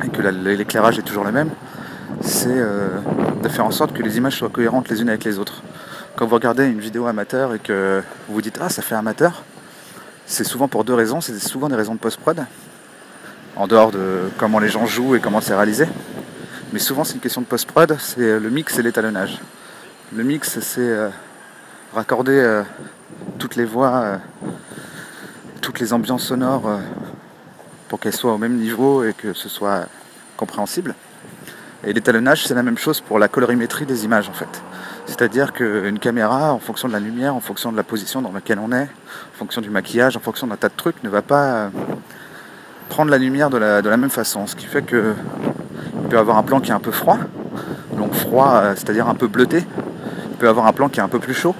et 0.04 0.08
que 0.08 0.22
l'éclairage 0.22 0.98
est 0.98 1.02
toujours 1.02 1.24
le 1.24 1.32
même, 1.32 1.50
c'est 2.20 2.48
euh, 2.50 2.88
de 3.42 3.48
faire 3.48 3.64
en 3.64 3.70
sorte 3.70 3.92
que 3.92 4.02
les 4.02 4.16
images 4.16 4.36
soient 4.36 4.48
cohérentes 4.48 4.88
les 4.88 5.00
unes 5.02 5.08
avec 5.08 5.24
les 5.24 5.38
autres. 5.38 5.62
Quand 6.18 6.26
vous 6.26 6.34
regardez 6.34 6.66
une 6.66 6.80
vidéo 6.80 7.06
amateur 7.06 7.54
et 7.54 7.60
que 7.60 8.02
vous 8.26 8.34
vous 8.34 8.42
dites 8.42 8.58
Ah, 8.60 8.68
ça 8.68 8.82
fait 8.82 8.96
amateur, 8.96 9.44
c'est 10.26 10.42
souvent 10.42 10.66
pour 10.66 10.82
deux 10.82 10.94
raisons. 10.94 11.20
C'est 11.20 11.38
souvent 11.38 11.68
des 11.68 11.76
raisons 11.76 11.94
de 11.94 12.00
post-prod, 12.00 12.44
en 13.54 13.68
dehors 13.68 13.92
de 13.92 14.22
comment 14.36 14.58
les 14.58 14.68
gens 14.68 14.84
jouent 14.84 15.14
et 15.14 15.20
comment 15.20 15.40
c'est 15.40 15.54
réalisé. 15.54 15.86
Mais 16.72 16.80
souvent, 16.80 17.04
c'est 17.04 17.14
une 17.14 17.20
question 17.20 17.40
de 17.40 17.46
post-prod, 17.46 17.96
c'est 18.00 18.40
le 18.40 18.50
mix 18.50 18.76
et 18.80 18.82
l'étalonnage. 18.82 19.38
Le 20.12 20.24
mix, 20.24 20.58
c'est 20.58 20.80
euh, 20.80 21.08
raccorder 21.94 22.32
euh, 22.32 22.64
toutes 23.38 23.54
les 23.54 23.64
voix, 23.64 24.18
toutes 25.60 25.78
les 25.78 25.92
ambiances 25.92 26.24
sonores 26.24 26.80
pour 27.86 28.00
qu'elles 28.00 28.12
soient 28.12 28.32
au 28.32 28.38
même 28.38 28.56
niveau 28.56 29.04
et 29.04 29.12
que 29.12 29.34
ce 29.34 29.48
soit 29.48 29.86
compréhensible. 30.36 30.96
Et 31.84 31.92
l'étalonnage, 31.92 32.44
c'est 32.44 32.54
la 32.54 32.64
même 32.64 32.76
chose 32.76 33.00
pour 33.00 33.20
la 33.20 33.28
colorimétrie 33.28 33.86
des 33.86 34.04
images 34.04 34.28
en 34.28 34.32
fait. 34.32 34.62
C'est-à-dire 35.08 35.54
qu'une 35.54 35.98
caméra, 35.98 36.52
en 36.52 36.58
fonction 36.58 36.86
de 36.86 36.92
la 36.92 37.00
lumière, 37.00 37.34
en 37.34 37.40
fonction 37.40 37.72
de 37.72 37.76
la 37.78 37.82
position 37.82 38.20
dans 38.20 38.30
laquelle 38.30 38.58
on 38.58 38.70
est, 38.72 38.82
en 38.82 39.38
fonction 39.38 39.62
du 39.62 39.70
maquillage, 39.70 40.18
en 40.18 40.20
fonction 40.20 40.46
d'un 40.46 40.56
tas 40.56 40.68
de 40.68 40.76
trucs, 40.76 41.02
ne 41.02 41.08
va 41.08 41.22
pas 41.22 41.44
euh, 41.44 41.68
prendre 42.90 43.10
la 43.10 43.16
lumière 43.16 43.48
de 43.48 43.56
la, 43.56 43.96
même 43.96 44.10
façon. 44.10 44.46
Ce 44.46 44.54
qui 44.54 44.66
fait 44.66 44.82
que 44.82 45.14
il 46.02 46.08
peut 46.10 46.18
avoir 46.18 46.36
un 46.36 46.42
plan 46.42 46.60
qui 46.60 46.70
est 46.70 46.74
un 46.74 46.78
peu 46.78 46.90
froid, 46.90 47.18
donc 47.96 48.12
froid, 48.12 48.60
euh, 48.62 48.74
c'est-à-dire 48.76 49.08
un 49.08 49.14
peu 49.14 49.28
bleuté. 49.28 49.64
Il 50.30 50.36
peut 50.36 50.48
avoir 50.48 50.66
un 50.66 50.74
plan 50.74 50.90
qui 50.90 51.00
est 51.00 51.02
un 51.02 51.08
peu 51.08 51.18
plus 51.18 51.34
chaud. 51.34 51.54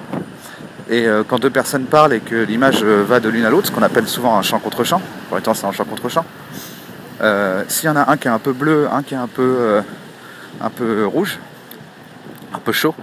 Et 0.90 1.08
euh, 1.08 1.24
quand 1.26 1.38
deux 1.38 1.50
personnes 1.50 1.87
parlent 1.87 2.12
et 2.12 2.20
que 2.20 2.37
l'image 2.37 2.84
va 2.84 3.18
de 3.18 3.30
l'une 3.30 3.46
à 3.46 3.50
l'autre, 3.50 3.68
ce 3.68 3.72
qu'on 3.72 3.82
appelle 3.82 4.06
souvent 4.06 4.37
un 4.37 4.42
champ 4.42 4.58
contre 4.58 4.84
champ, 4.84 5.00
pour 5.30 5.40
temps 5.40 5.54
c'est 5.54 5.66
un 5.66 5.72
champ 5.72 5.84
contre 5.87 6.11
champ, 6.11 6.24
s'il 7.68 7.87
y 7.87 7.88
en 7.88 7.96
a 7.96 8.11
un 8.11 8.18
qui 8.18 8.28
est 8.28 8.30
un 8.30 8.38
peu 8.38 8.52
bleu, 8.52 8.88
un 8.92 9.02
qui 9.02 9.14
est 9.14 9.18
un 9.18 9.26
peu 9.26 9.80
un 10.61 10.70
peu 10.70 11.06
rouge, 11.06 11.38
un 12.54 12.58
peu 12.58 12.72
chaud. 12.72 12.94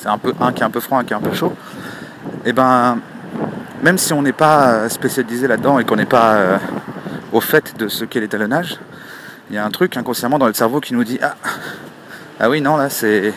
C'est 0.00 0.08
un 0.08 0.16
peu 0.16 0.32
un 0.40 0.50
qui 0.52 0.62
est 0.62 0.64
un 0.64 0.70
peu 0.70 0.80
froid, 0.80 0.98
un 0.98 1.04
qui 1.04 1.12
est 1.12 1.16
un 1.16 1.20
peu 1.20 1.34
chaud. 1.34 1.54
Et 2.46 2.48
eh 2.48 2.52
ben, 2.54 2.98
même 3.82 3.98
si 3.98 4.14
on 4.14 4.22
n'est 4.22 4.32
pas 4.32 4.88
spécialisé 4.88 5.46
là-dedans 5.46 5.78
et 5.78 5.84
qu'on 5.84 5.96
n'est 5.96 6.06
pas 6.06 6.36
euh, 6.36 6.58
au 7.32 7.42
fait 7.42 7.76
de 7.78 7.86
ce 7.86 8.06
qu'est 8.06 8.20
l'étalonnage, 8.20 8.78
il 9.50 9.56
y 9.56 9.58
a 9.58 9.64
un 9.64 9.70
truc 9.70 9.98
inconsciemment 9.98 10.38
dans 10.38 10.46
le 10.46 10.54
cerveau 10.54 10.80
qui 10.80 10.94
nous 10.94 11.04
dit 11.04 11.18
ah 11.20 11.34
ah 12.38 12.48
oui 12.48 12.62
non 12.62 12.78
là 12.78 12.88
c'est 12.88 13.34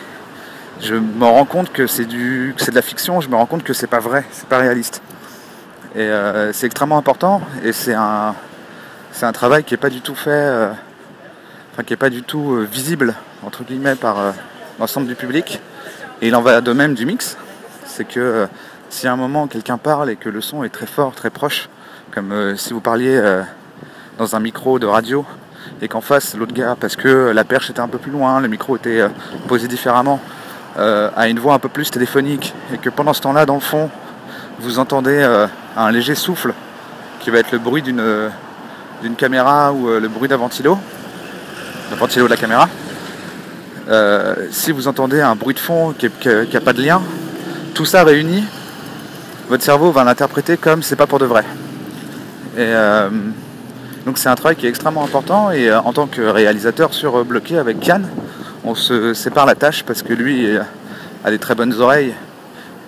je 0.80 0.94
me 0.94 1.26
rends 1.26 1.44
compte 1.44 1.70
que 1.70 1.86
c'est 1.86 2.06
du 2.06 2.54
c'est 2.56 2.70
de 2.70 2.76
la 2.76 2.82
fiction, 2.82 3.20
je 3.20 3.28
me 3.28 3.36
rends 3.36 3.44
compte 3.44 3.62
que 3.62 3.74
c'est 3.74 3.86
pas 3.86 4.00
vrai, 4.00 4.24
c'est 4.32 4.48
pas 4.48 4.58
réaliste. 4.58 5.02
Et 5.94 6.00
euh, 6.00 6.50
c'est 6.54 6.64
extrêmement 6.64 6.96
important 6.96 7.42
et 7.62 7.74
c'est 7.74 7.94
un 7.94 8.34
c'est 9.12 9.26
un 9.26 9.32
travail 9.32 9.64
qui 9.64 9.74
est 9.74 9.78
pas 9.78 9.90
du 9.90 10.00
tout 10.00 10.14
fait 10.14 10.30
euh, 10.30 10.70
enfin 11.72 11.82
qui 11.82 11.92
est 11.92 11.98
pas 11.98 12.08
du 12.08 12.22
tout 12.22 12.56
visible 12.72 13.14
entre 13.44 13.64
guillemets 13.64 13.96
par 13.96 14.18
euh, 14.18 14.32
l'ensemble 14.80 15.08
du 15.08 15.14
public. 15.14 15.60
Et 16.24 16.28
il 16.28 16.36
en 16.36 16.40
va 16.40 16.62
de 16.62 16.72
même 16.72 16.94
du 16.94 17.04
mix. 17.04 17.36
C'est 17.84 18.06
que 18.06 18.18
euh, 18.18 18.46
si 18.88 19.06
à 19.06 19.12
un 19.12 19.16
moment 19.16 19.46
quelqu'un 19.46 19.76
parle 19.76 20.08
et 20.08 20.16
que 20.16 20.30
le 20.30 20.40
son 20.40 20.64
est 20.64 20.70
très 20.70 20.86
fort, 20.86 21.14
très 21.14 21.28
proche, 21.28 21.68
comme 22.12 22.32
euh, 22.32 22.56
si 22.56 22.72
vous 22.72 22.80
parliez 22.80 23.20
dans 24.16 24.34
un 24.34 24.40
micro 24.40 24.78
de 24.78 24.86
radio 24.86 25.26
et 25.82 25.88
qu'en 25.88 26.00
face 26.00 26.34
l'autre 26.34 26.54
gars, 26.54 26.78
parce 26.80 26.96
que 26.96 27.30
la 27.34 27.44
perche 27.44 27.68
était 27.68 27.80
un 27.80 27.88
peu 27.88 27.98
plus 27.98 28.10
loin, 28.10 28.40
le 28.40 28.48
micro 28.48 28.74
était 28.76 29.06
posé 29.48 29.68
différemment, 29.68 30.18
a 30.78 31.28
une 31.28 31.38
voix 31.38 31.52
un 31.52 31.58
peu 31.58 31.68
plus 31.68 31.90
téléphonique 31.90 32.54
et 32.72 32.78
que 32.78 32.88
pendant 32.88 33.12
ce 33.12 33.20
temps-là, 33.20 33.44
dans 33.44 33.56
le 33.56 33.60
fond, 33.60 33.90
vous 34.60 34.78
entendez 34.78 35.46
un 35.76 35.90
léger 35.90 36.14
souffle 36.14 36.54
qui 37.20 37.30
va 37.30 37.38
être 37.38 37.52
le 37.52 37.58
bruit 37.58 37.82
d'une 37.82 38.30
caméra 39.18 39.74
ou 39.74 39.88
le 39.88 40.08
bruit 40.08 40.28
d'un 40.28 40.38
ventilo, 40.38 40.78
d'un 41.90 41.96
ventilo 41.96 42.24
de 42.24 42.30
la 42.30 42.38
caméra, 42.38 42.68
euh, 43.88 44.34
si 44.50 44.72
vous 44.72 44.88
entendez 44.88 45.20
un 45.20 45.36
bruit 45.36 45.54
de 45.54 45.58
fond 45.58 45.94
qui 45.98 46.08
n'a 46.28 46.60
pas 46.60 46.72
de 46.72 46.82
lien, 46.82 47.02
tout 47.74 47.84
ça 47.84 48.02
réuni, 48.02 48.44
votre 49.48 49.62
cerveau 49.62 49.90
va 49.92 50.04
l'interpréter 50.04 50.56
comme 50.56 50.82
c'est 50.82 50.96
pas 50.96 51.06
pour 51.06 51.18
de 51.18 51.26
vrai. 51.26 51.44
Euh, 52.56 53.10
donc 54.06 54.16
c'est 54.16 54.28
un 54.28 54.34
travail 54.36 54.56
qui 54.56 54.66
est 54.66 54.70
extrêmement 54.70 55.04
important 55.04 55.50
et 55.50 55.68
euh, 55.68 55.80
en 55.80 55.92
tant 55.92 56.06
que 56.06 56.22
réalisateur 56.22 56.94
sur 56.94 57.24
Bloqué 57.24 57.58
avec 57.58 57.86
Yann, 57.86 58.08
on 58.64 58.74
se 58.74 59.12
sépare 59.12 59.44
la 59.44 59.54
tâche 59.54 59.82
parce 59.84 60.02
que 60.02 60.14
lui 60.14 60.48
a 61.24 61.30
des 61.30 61.38
très 61.38 61.54
bonnes 61.54 61.74
oreilles 61.80 62.14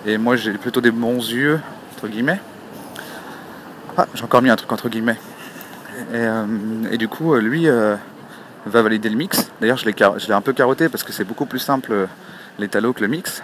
et 0.07 0.17
moi 0.17 0.35
j'ai 0.35 0.53
plutôt 0.53 0.81
des 0.81 0.91
bons 0.91 1.17
yeux, 1.17 1.59
entre 1.95 2.07
guillemets. 2.07 2.39
Ah, 3.97 4.07
j'ai 4.15 4.23
encore 4.23 4.41
mis 4.41 4.49
un 4.49 4.55
truc 4.55 4.71
entre 4.71 4.89
guillemets. 4.89 5.19
Et, 6.13 6.93
et 6.93 6.97
du 6.97 7.07
coup, 7.07 7.35
lui, 7.35 7.67
va 8.67 8.81
valider 8.81 9.09
le 9.09 9.15
mix. 9.15 9.49
D'ailleurs, 9.61 9.77
je 9.77 9.85
l'ai 9.85 10.33
un 10.33 10.41
peu 10.41 10.53
carotté 10.53 10.89
parce 10.89 11.03
que 11.03 11.11
c'est 11.11 11.23
beaucoup 11.23 11.45
plus 11.45 11.59
simple 11.59 11.91
euh, 11.91 12.05
l'étalo 12.59 12.93
que 12.93 13.01
le 13.01 13.07
mix. 13.07 13.43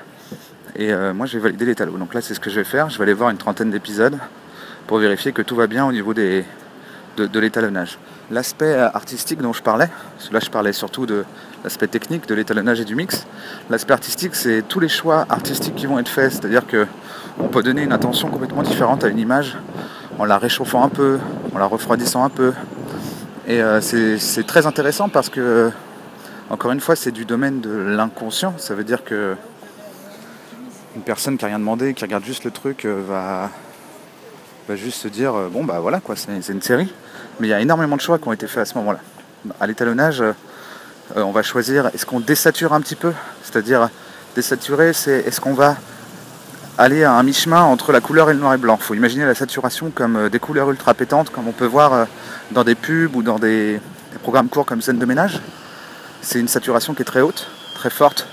Et 0.75 0.91
euh, 0.91 1.13
moi, 1.13 1.25
j'ai 1.25 1.39
validé 1.39 1.65
l'étalo. 1.65 1.97
Donc 1.97 2.13
là, 2.13 2.21
c'est 2.21 2.33
ce 2.33 2.39
que 2.39 2.49
je 2.49 2.55
vais 2.55 2.63
faire. 2.63 2.89
Je 2.89 2.97
vais 2.97 3.03
aller 3.03 3.13
voir 3.13 3.29
une 3.29 3.37
trentaine 3.37 3.69
d'épisodes 3.69 4.17
pour 4.87 4.97
vérifier 4.97 5.31
que 5.31 5.41
tout 5.41 5.55
va 5.55 5.67
bien 5.67 5.85
au 5.85 5.91
niveau 5.91 6.13
de, 6.13 6.43
l'étalonnage. 7.17 7.97
L'aspect 8.31 8.73
artistique 8.75 9.41
dont 9.41 9.53
je 9.53 9.61
parlais, 9.61 9.89
là 10.31 10.39
je 10.39 10.49
parlais 10.49 10.73
surtout 10.73 11.05
de 11.05 11.25
l'aspect 11.63 11.87
technique 11.87 12.27
de 12.27 12.35
l'étalonnage 12.35 12.79
et 12.81 12.85
du 12.85 12.95
mix. 12.95 13.25
L'aspect 13.69 13.93
artistique, 13.93 14.35
c'est 14.35 14.63
tous 14.67 14.79
les 14.79 14.89
choix 14.89 15.25
artistiques 15.29 15.75
qui 15.75 15.85
vont 15.85 15.99
être 15.99 16.09
faits, 16.09 16.33
c'est-à-dire 16.33 16.65
que 16.65 16.87
on 17.39 17.47
peut 17.47 17.63
donner 17.63 17.83
une 17.83 17.93
attention 17.93 18.29
complètement 18.29 18.63
différente 18.63 19.03
à 19.03 19.07
une 19.07 19.19
image 19.19 19.57
en 20.19 20.25
la 20.25 20.37
réchauffant 20.37 20.83
un 20.83 20.89
peu, 20.89 21.19
en 21.53 21.57
la 21.57 21.65
refroidissant 21.65 22.23
un 22.23 22.29
peu. 22.29 22.53
Et 23.45 23.61
euh, 23.61 23.81
c'est 23.81 24.47
très 24.47 24.65
intéressant 24.67 25.09
parce 25.09 25.27
que, 25.27 25.69
encore 26.49 26.71
une 26.71 26.79
fois, 26.79 26.95
c'est 26.95 27.11
du 27.11 27.25
domaine 27.25 27.59
de 27.59 27.71
l'inconscient. 27.71 28.53
Ça 28.57 28.73
veut 28.73 28.85
dire 28.85 29.03
que 29.03 29.35
une 30.95 31.01
personne 31.01 31.37
qui 31.37 31.43
n'a 31.43 31.49
rien 31.49 31.59
demandé, 31.59 31.93
qui 31.93 32.05
regarde 32.05 32.23
juste 32.23 32.45
le 32.45 32.51
truc, 32.51 32.85
euh, 32.85 33.01
va, 33.05 33.49
juste 34.75 35.01
se 35.01 35.07
dire 35.09 35.35
euh, 35.35 35.49
bon 35.49 35.65
bah 35.65 35.79
voilà 35.79 35.99
quoi, 35.99 36.15
c'est 36.15 36.31
une 36.31 36.61
série. 36.61 36.93
Mais 37.39 37.47
il 37.47 37.49
y 37.49 37.53
a 37.53 37.59
énormément 37.59 37.97
de 37.97 38.01
choix 38.01 38.17
qui 38.17 38.27
ont 38.29 38.33
été 38.33 38.47
faits 38.47 38.61
à 38.61 38.65
ce 38.65 38.77
moment-là. 38.77 38.99
À 39.59 39.67
l'étalonnage, 39.67 40.23
on 41.15 41.31
va 41.31 41.43
choisir 41.43 41.87
est-ce 41.87 42.05
qu'on 42.05 42.21
désature 42.21 42.71
un 42.71 42.79
petit 42.79 42.95
peu, 42.95 43.11
c'est-à-dire 43.43 43.89
désaturer, 44.35 44.93
c'est 44.93 45.19
est-ce 45.19 45.41
qu'on 45.41 45.53
va 45.53 45.75
aller 46.77 47.03
à 47.03 47.13
un 47.13 47.23
mi-chemin 47.23 47.61
entre 47.61 47.91
la 47.91 48.01
couleur 48.01 48.29
et 48.29 48.33
le 48.33 48.39
noir 48.39 48.53
et 48.53 48.57
blanc. 48.57 48.77
Il 48.79 48.83
faut 48.83 48.93
imaginer 48.93 49.25
la 49.25 49.35
saturation 49.35 49.91
comme 49.93 50.15
euh, 50.15 50.29
des 50.29 50.39
couleurs 50.39 50.69
ultra 50.71 50.93
pétantes, 50.93 51.29
comme 51.29 51.47
on 51.47 51.51
peut 51.51 51.65
voir 51.65 51.93
euh, 51.93 52.05
dans 52.51 52.63
des 52.63 52.75
pubs 52.75 53.15
ou 53.15 53.21
dans 53.21 53.39
des, 53.39 53.79
programmes 54.21 54.49
courts 54.49 54.65
comme 54.65 54.81
scène 54.81 54.99
de 54.99 55.05
ménage. 55.05 55.41
C'est 56.21 56.39
une 56.39 56.47
saturation 56.47 56.93
qui 56.93 57.01
est 57.01 57.05
très 57.05 57.21
haute, 57.21 57.47
très 57.75 57.89
forte, 57.89 58.27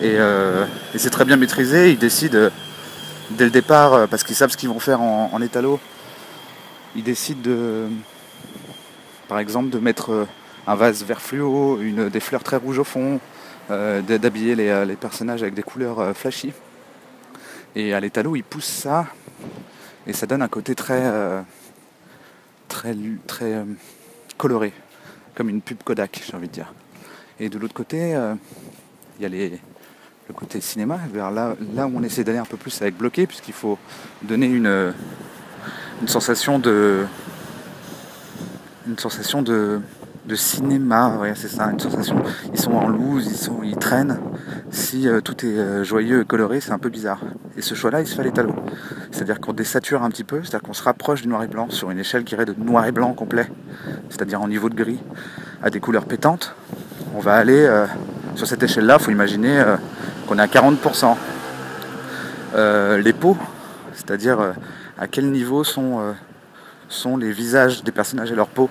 et, 0.00 0.16
euh, 0.18 0.64
c'est 0.96 1.10
très 1.10 1.24
bien 1.24 1.36
maîtrisé. 1.36 1.92
Ils 1.92 1.98
décident 1.98 2.50
dès 3.30 3.44
le 3.44 3.50
départ, 3.50 4.08
parce 4.08 4.24
qu'ils 4.24 4.34
savent 4.34 4.50
ce 4.50 4.56
qu'ils 4.56 4.68
vont 4.68 4.80
faire 4.80 5.00
en, 5.00 5.40
étalo, 5.40 5.78
ils 6.96 7.04
décident 7.04 7.40
de, 7.42 7.86
par 9.28 9.38
exemple, 9.38 9.70
de 9.70 9.78
mettre 9.78 10.26
un 10.66 10.74
vase 10.74 11.04
vert 11.04 11.20
fluo, 11.20 11.78
des 11.78 12.20
fleurs 12.20 12.42
très 12.42 12.56
rouges 12.56 12.78
au 12.78 12.84
fond, 12.84 13.20
d'habiller 13.68 14.56
les, 14.56 14.84
les, 14.84 14.96
personnages 14.96 15.42
avec 15.42 15.54
des 15.54 15.62
couleurs 15.62 16.14
flashy. 16.14 16.52
Et 17.76 17.92
à 17.92 18.00
l'étalot, 18.00 18.36
il 18.36 18.44
pousse 18.44 18.66
ça 18.66 19.06
et 20.06 20.12
ça 20.12 20.26
donne 20.26 20.42
un 20.42 20.48
côté 20.48 20.74
très, 20.74 21.00
euh, 21.02 21.40
très, 22.68 22.94
très 23.26 23.54
euh, 23.54 23.64
coloré, 24.36 24.72
comme 25.34 25.48
une 25.48 25.60
pub 25.60 25.82
Kodak, 25.82 26.22
j'ai 26.24 26.36
envie 26.36 26.48
de 26.48 26.52
dire. 26.52 26.72
Et 27.40 27.48
de 27.48 27.58
l'autre 27.58 27.74
côté, 27.74 28.14
euh, 28.14 28.34
il 29.18 29.22
y 29.22 29.26
a 29.26 29.48
le 30.28 30.34
côté 30.34 30.60
cinéma, 30.60 31.00
vers 31.12 31.30
là, 31.30 31.56
là 31.74 31.86
où 31.86 31.92
on 31.96 32.02
essaie 32.04 32.22
d'aller 32.22 32.38
un 32.38 32.44
peu 32.44 32.56
plus 32.56 32.80
avec 32.80 32.96
bloqué, 32.96 33.26
puisqu'il 33.26 33.54
faut 33.54 33.78
donner 34.22 34.46
une, 34.46 34.94
une 36.00 36.08
sensation 36.08 36.58
de. 36.58 37.06
Une 38.86 38.98
sensation 38.98 39.40
de, 39.40 39.80
de 40.26 40.34
cinéma, 40.34 41.18
c'est 41.34 41.48
ça, 41.48 41.70
une 41.70 41.80
sensation. 41.80 42.22
Ils 42.52 42.60
sont 42.60 42.72
en 42.72 42.88
loose, 42.88 43.26
ils, 43.26 43.36
sont, 43.36 43.62
ils 43.62 43.76
traînent. 43.76 44.20
Si 44.74 45.08
euh, 45.08 45.20
tout 45.20 45.46
est 45.46 45.56
euh, 45.56 45.84
joyeux 45.84 46.22
et 46.22 46.24
coloré, 46.24 46.60
c'est 46.60 46.72
un 46.72 46.80
peu 46.80 46.88
bizarre. 46.88 47.20
Et 47.56 47.62
ce 47.62 47.76
choix-là, 47.76 48.00
il 48.00 48.08
se 48.08 48.16
fait 48.16 48.22
à 48.22 48.24
l'étalot. 48.24 48.56
C'est-à-dire 49.12 49.38
qu'on 49.38 49.52
désature 49.52 50.02
un 50.02 50.10
petit 50.10 50.24
peu, 50.24 50.42
c'est-à-dire 50.42 50.62
qu'on 50.62 50.72
se 50.72 50.82
rapproche 50.82 51.22
du 51.22 51.28
noir 51.28 51.44
et 51.44 51.46
blanc 51.46 51.70
sur 51.70 51.92
une 51.92 52.00
échelle 52.00 52.24
qui 52.24 52.34
irait 52.34 52.44
de 52.44 52.56
noir 52.58 52.84
et 52.84 52.90
blanc 52.90 53.12
complet, 53.12 53.48
c'est-à-dire 54.10 54.42
en 54.42 54.48
niveau 54.48 54.68
de 54.68 54.74
gris, 54.74 54.98
à 55.62 55.70
des 55.70 55.78
couleurs 55.78 56.06
pétantes. 56.06 56.56
On 57.14 57.20
va 57.20 57.36
aller 57.36 57.64
euh, 57.64 57.86
sur 58.34 58.48
cette 58.48 58.64
échelle-là, 58.64 58.96
il 58.98 59.04
faut 59.04 59.12
imaginer 59.12 59.62
qu'on 60.26 60.38
est 60.38 60.42
à 60.42 60.48
40%. 60.48 61.14
les 63.00 63.12
peaux, 63.12 63.36
c'est-à-dire 63.92 64.54
à 64.98 65.06
quel 65.06 65.30
niveau 65.30 65.62
sont, 65.62 66.14
sont 66.88 67.16
les 67.16 67.30
visages 67.30 67.84
des 67.84 67.92
personnages 67.92 68.32
et 68.32 68.34
leur 68.34 68.48
peau 68.48 68.68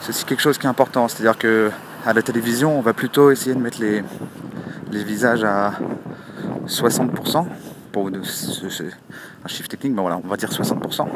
c'est 0.00 0.10
aussi 0.10 0.24
quelque 0.26 0.42
chose 0.42 0.58
qui 0.58 0.66
est 0.66 0.70
important. 0.70 1.08
C'est-à-dire 1.08 1.38
que 1.38 1.70
à 2.04 2.12
la 2.12 2.20
télévision, 2.20 2.78
on 2.78 2.82
va 2.82 2.92
plutôt 2.92 3.30
essayer 3.30 3.54
de 3.54 3.60
mettre 3.60 3.80
les, 3.80 4.04
les 4.90 5.04
visages 5.04 5.44
à 5.44 5.74
60%. 6.66 7.46
Pour 7.92 8.08
un 8.08 9.48
chiffre 9.48 9.68
technique, 9.68 9.92
mais 9.94 10.00
voilà, 10.00 10.18
on 10.22 10.26
va 10.26 10.36
dire 10.36 10.50
60%. 10.50 11.06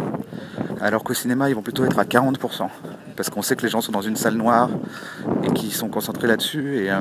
Alors 0.81 1.03
qu'au 1.03 1.13
cinéma, 1.13 1.49
ils 1.49 1.55
vont 1.57 1.63
plutôt 1.63 1.85
être 1.85 1.99
à 1.99 2.05
40%. 2.05 2.69
Parce 3.17 3.31
qu'on 3.31 3.43
sait 3.43 3.57
que 3.57 3.63
les 3.63 3.69
gens 3.69 3.81
sont 3.81 3.91
dans 3.91 4.01
une 4.01 4.15
salle 4.15 4.35
noire 4.35 4.71
et 5.43 5.53
qu'ils 5.53 5.73
sont 5.73 5.89
concentrés 5.89 6.29
là-dessus. 6.29 6.85
Et, 6.85 6.93
euh, 6.93 7.01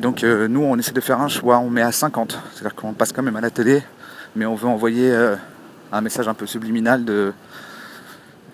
donc, 0.00 0.24
euh, 0.24 0.48
nous, 0.48 0.60
on 0.60 0.76
essaie 0.76 0.90
de 0.90 1.00
faire 1.00 1.20
un 1.20 1.28
choix. 1.28 1.58
On 1.58 1.70
met 1.70 1.82
à 1.82 1.92
50. 1.92 2.36
C'est-à-dire 2.52 2.74
qu'on 2.74 2.94
passe 2.94 3.12
quand 3.12 3.22
même 3.22 3.36
à 3.36 3.40
la 3.40 3.50
télé, 3.50 3.84
mais 4.34 4.44
on 4.44 4.56
veut 4.56 4.66
envoyer 4.66 5.12
euh, 5.12 5.36
un 5.92 6.00
message 6.00 6.26
un 6.26 6.34
peu 6.34 6.46
subliminal 6.46 7.04
de 7.04 7.32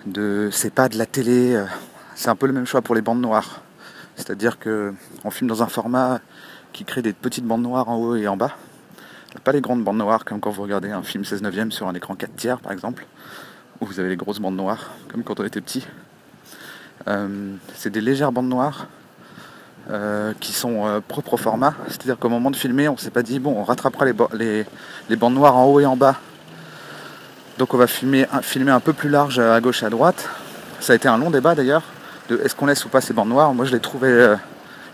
de 0.05 0.51
c'est 0.53 0.75
pas 0.75 0.89
de 0.89 0.99
la 0.99 1.07
télé, 1.07 1.57
c'est 2.17 2.29
un 2.29 2.35
peu 2.35 2.49
le 2.49 2.53
même 2.53 2.67
choix 2.67 2.83
pour 2.83 2.97
les 2.97 3.03
bandes 3.03 3.21
noires. 3.21 3.63
C'est-à-dire 4.17 4.59
que 4.59 4.93
on 5.25 5.31
filme 5.31 5.49
dans 5.49 5.63
un 5.63 5.69
format 5.69 6.21
qui 6.73 6.85
crée 6.85 7.03
des 7.03 7.13
petites 7.13 7.45
bandes 7.45 7.63
noires 7.63 7.89
en 7.89 7.97
haut 7.97 8.17
et 8.17 8.29
en 8.29 8.37
bas. 8.37 8.57
Pas 9.45 9.53
les 9.53 9.61
grandes 9.61 9.83
bandes 9.83 9.99
noires 9.99 10.25
comme 10.25 10.41
quand 10.41 10.51
vous 10.51 10.63
regardez 10.63 10.91
un 10.91 11.03
film 11.03 11.25
16 11.25 11.43
neuvième 11.43 11.73
sur 11.73 11.89
un 11.89 11.95
écran 11.95 12.15
4 12.15 12.37
tiers 12.37 12.61
par 12.61 12.73
exemple, 12.73 13.07
où 13.81 13.87
vous 13.87 13.99
avez 13.99 14.11
les 14.11 14.17
grosses 14.17 14.41
bandes 14.41 14.57
noires, 14.57 14.91
comme 15.09 15.23
quand 15.23 15.41
on 15.41 15.45
était 15.45 15.61
petit. 15.61 15.87
Euh, 17.09 17.55
c'est 17.75 17.91
des 17.91 18.01
légères 18.01 18.31
bandes 18.31 18.49
noires 18.49 18.87
euh, 19.91 20.33
qui 20.39 20.53
sont 20.53 21.03
propres 21.09 21.35
au 21.35 21.37
format. 21.39 21.75
C'est-à-dire 21.89 22.19
qu'au 22.19 22.29
moment 22.29 22.51
de 22.51 22.57
filmer, 22.57 22.89
on 22.89 22.97
s'est 22.97 23.11
pas 23.11 23.23
dit 23.23 23.39
bon 23.39 23.55
on 23.59 23.65
rattrapera 23.65 24.05
les, 24.35 24.67
les 25.09 25.17
bandes 25.17 25.35
noires 25.35 25.57
en 25.57 25.65
haut 25.65 25.81
et 25.81 25.87
en 25.87 25.97
bas 25.97 26.19
donc 27.59 27.75
on 27.75 27.77
va 27.77 27.87
filmer, 27.87 28.27
filmer 28.43 28.73
un 28.73 28.81
peu 28.81 28.93
plus 28.93 29.09
large 29.09 29.39
à 29.39 29.61
gauche 29.61 29.83
et 29.83 29.87
à 29.87 29.91
droite. 29.91 30.29
Ça 30.81 30.95
a 30.95 30.97
été 30.97 31.09
un 31.09 31.19
long 31.19 31.31
débat 31.31 31.55
d'ailleurs, 31.55 31.83
de 32.29 32.41
est-ce 32.43 32.55
qu'on 32.55 32.67
laisse 32.67 32.85
ou 32.85 32.89
pas 32.89 33.01
ces 33.01 33.13
bandes 33.13 33.29
noires. 33.29 33.55
Moi 33.55 33.67
je 33.67 33.73
les 33.73 33.81
trouvais, 33.81 34.37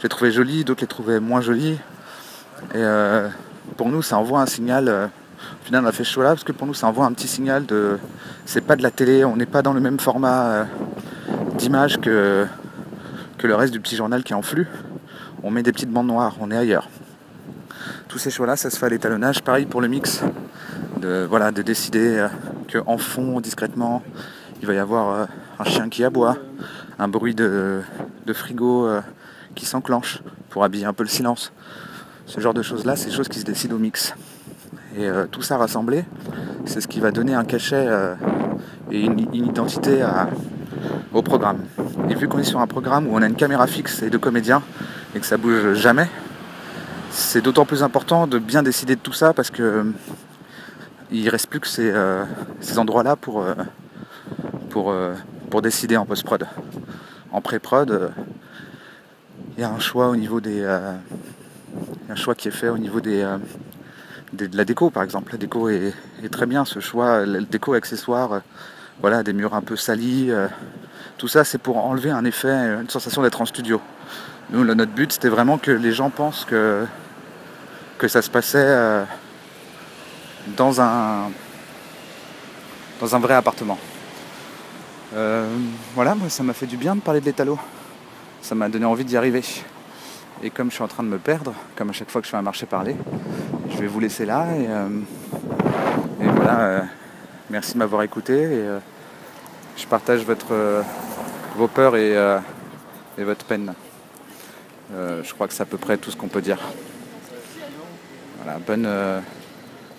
euh, 0.04 0.08
trouvé 0.08 0.30
jolies, 0.30 0.64
d'autres 0.64 0.82
les 0.82 0.86
trouvaient 0.86 1.20
moins 1.20 1.40
jolies. 1.40 1.78
Et 2.72 2.76
euh, 2.76 3.28
pour 3.76 3.88
nous 3.88 4.02
ça 4.02 4.18
envoie 4.18 4.40
un 4.40 4.46
signal. 4.46 4.88
Euh, 4.88 5.06
au 5.06 5.64
final 5.64 5.84
on 5.84 5.88
a 5.88 5.92
fait 5.92 6.04
ce 6.04 6.12
choix 6.12 6.24
là 6.24 6.30
parce 6.30 6.44
que 6.44 6.52
pour 6.52 6.66
nous 6.66 6.74
ça 6.74 6.86
envoie 6.86 7.06
un 7.06 7.12
petit 7.12 7.28
signal 7.28 7.64
de 7.66 7.98
c'est 8.44 8.60
pas 8.60 8.76
de 8.76 8.82
la 8.82 8.90
télé, 8.90 9.24
on 9.24 9.36
n'est 9.36 9.46
pas 9.46 9.62
dans 9.62 9.72
le 9.72 9.80
même 9.80 10.00
format 10.00 10.66
d'image 11.56 12.00
que, 12.00 12.46
que 13.36 13.46
le 13.46 13.54
reste 13.54 13.72
du 13.72 13.80
petit 13.80 13.96
journal 13.96 14.24
qui 14.24 14.32
est 14.32 14.36
en 14.36 14.42
flux. 14.42 14.68
On 15.42 15.50
met 15.50 15.62
des 15.62 15.72
petites 15.72 15.90
bandes 15.90 16.08
noires, 16.08 16.34
on 16.40 16.50
est 16.50 16.56
ailleurs. 16.56 16.88
Tous 18.08 18.18
ces 18.18 18.30
choix 18.30 18.46
là 18.46 18.56
ça 18.56 18.70
se 18.70 18.76
fait 18.76 18.86
à 18.86 18.88
l'étalonnage, 18.88 19.42
pareil 19.42 19.66
pour 19.66 19.80
le 19.80 19.88
mix 19.88 20.22
de, 20.98 21.26
voilà, 21.28 21.50
de 21.50 21.62
décider 21.62 22.18
euh, 22.18 22.28
qu'en 22.72 22.98
fond, 22.98 23.40
discrètement, 23.40 24.02
il 24.60 24.66
va 24.66 24.74
y 24.74 24.78
avoir 24.78 25.10
euh, 25.10 25.26
un 25.58 25.64
chien 25.64 25.88
qui 25.88 26.04
aboie, 26.04 26.36
un 26.98 27.08
bruit 27.08 27.34
de, 27.34 27.82
frigo 28.32 28.86
euh, 28.86 29.00
qui 29.54 29.66
s'enclenche 29.66 30.22
pour 30.50 30.64
habiller 30.64 30.84
un 30.84 30.92
peu 30.92 31.02
le 31.02 31.08
silence. 31.08 31.52
Ce 32.26 32.40
genre 32.40 32.54
de 32.54 32.62
choses-là, 32.62 32.96
c'est 32.96 33.10
des 33.10 33.14
choses 33.16 33.28
qui 33.28 33.38
se 33.38 33.44
décident 33.44 33.76
au 33.76 33.78
mix. 33.78 34.14
Et 34.96 35.08
tout 35.30 35.42
ça 35.42 35.56
rassemblé, 35.56 36.04
c'est 36.64 36.80
ce 36.80 36.88
qui 36.88 36.98
va 36.98 37.10
donner 37.10 37.34
un 37.34 37.44
cachet 37.44 37.88
et 38.90 39.00
une, 39.00 39.32
identité 39.32 40.04
au 41.12 41.22
programme. 41.22 41.60
Et 42.10 42.14
vu 42.14 42.26
qu'on 42.26 42.38
est 42.38 42.44
sur 42.44 42.60
un 42.60 42.66
programme 42.66 43.06
où 43.06 43.14
on 43.14 43.22
a 43.22 43.26
une 43.26 43.36
caméra 43.36 43.66
fixe 43.66 44.02
et 44.02 44.10
deux 44.10 44.18
comédiens 44.18 44.62
et 45.14 45.20
que 45.20 45.26
ça 45.26 45.36
bouge 45.36 45.74
jamais, 45.74 46.08
c'est 47.10 47.40
d'autant 47.40 47.64
plus 47.64 47.82
important 47.82 48.26
de 48.26 48.38
bien 48.38 48.62
décider 48.62 48.96
de 48.96 49.00
tout 49.00 49.12
ça 49.12 49.32
parce 49.32 49.50
que 49.50 49.92
il 51.10 51.28
reste 51.28 51.48
plus 51.48 51.60
que 51.60 51.66
ces, 51.66 51.90
euh, 51.90 52.24
endroits-là 52.76 53.16
pour, 53.16 53.42
euh, 53.42 53.54
pour, 54.70 54.90
euh, 54.90 55.14
pour 55.50 55.62
décider 55.62 55.96
en 55.96 56.04
post-prod. 56.04 56.46
En 57.32 57.40
pré-prod, 57.40 58.12
il 59.58 59.62
y 59.62 59.64
a 59.64 59.70
un 59.70 59.80
choix 59.80 60.06
au 60.06 60.14
niveau 60.14 60.40
des. 60.40 60.64
un 60.64 62.14
choix 62.14 62.36
qui 62.36 62.46
est 62.46 62.52
fait 62.52 62.68
au 62.68 62.78
niveau 62.78 63.00
des, 63.00 63.26
de 64.32 64.56
la 64.56 64.64
déco 64.64 64.88
par 64.88 65.02
exemple. 65.02 65.32
La 65.32 65.38
déco 65.38 65.68
est, 65.68 65.92
très 66.30 66.46
bien, 66.46 66.64
ce 66.64 66.78
choix, 66.78 67.26
la 67.26 67.40
déco 67.40 67.74
accessoire, 67.74 68.42
voilà, 69.00 69.24
des 69.24 69.32
murs 69.32 69.54
un 69.54 69.60
peu 69.60 69.74
salis. 69.74 70.30
tout 71.16 71.26
ça 71.26 71.42
c'est 71.42 71.58
pour 71.58 71.84
enlever 71.84 72.12
un 72.12 72.24
effet, 72.24 72.48
une 72.48 72.88
sensation 72.88 73.20
d'être 73.20 73.40
en 73.40 73.46
studio. 73.46 73.80
Nous, 74.50 74.64
notre 74.64 74.92
but 74.92 75.12
c'était 75.12 75.28
vraiment 75.28 75.58
que 75.58 75.72
les 75.72 75.90
gens 75.90 76.10
pensent 76.10 76.44
que, 76.44 76.86
que 77.98 78.06
ça 78.06 78.22
se 78.22 78.30
passait 78.30 79.04
dans 80.56 80.80
un, 80.80 81.32
dans 83.00 83.16
un 83.16 83.18
vrai 83.18 83.34
appartement. 83.34 83.78
Euh, 85.14 85.48
voilà, 85.96 86.14
moi 86.14 86.28
ça 86.28 86.44
m'a 86.44 86.52
fait 86.52 86.66
du 86.66 86.76
bien 86.76 86.94
de 86.94 87.00
parler 87.00 87.20
de 87.20 87.26
l'étalot. 87.26 87.58
Ça 88.42 88.54
m'a 88.54 88.68
donné 88.68 88.84
envie 88.84 89.04
d'y 89.04 89.16
arriver. 89.16 89.42
Et 90.42 90.50
comme 90.50 90.70
je 90.70 90.74
suis 90.74 90.84
en 90.84 90.88
train 90.88 91.02
de 91.02 91.08
me 91.08 91.18
perdre, 91.18 91.52
comme 91.76 91.90
à 91.90 91.92
chaque 91.92 92.10
fois 92.10 92.20
que 92.20 92.26
je 92.26 92.30
fais 92.30 92.36
un 92.36 92.42
marché 92.42 92.66
parler, 92.66 92.96
je 93.70 93.78
vais 93.78 93.86
vous 93.86 94.00
laisser 94.00 94.24
là. 94.24 94.46
Et, 94.56 94.66
euh, 94.68 94.88
voilà, 96.18 96.60
euh, 96.60 96.80
merci 97.50 97.74
de 97.74 97.78
m'avoir 97.78 98.02
écouté. 98.02 98.34
Et, 98.34 98.64
je 99.76 99.86
partage 99.86 100.24
votre, 100.24 100.82
vos 101.56 101.68
peurs 101.68 101.94
et, 101.94 102.12
et 103.16 103.22
votre 103.22 103.44
peine. 103.44 103.74
je 104.90 105.32
crois 105.34 105.46
que 105.46 105.54
c'est 105.54 105.62
à 105.62 105.66
peu 105.66 105.78
près 105.78 105.96
tout 105.98 106.10
ce 106.10 106.16
qu'on 106.16 106.26
peut 106.26 106.42
dire. 106.42 106.58
Voilà, 108.42 108.58
bonne 108.58 109.22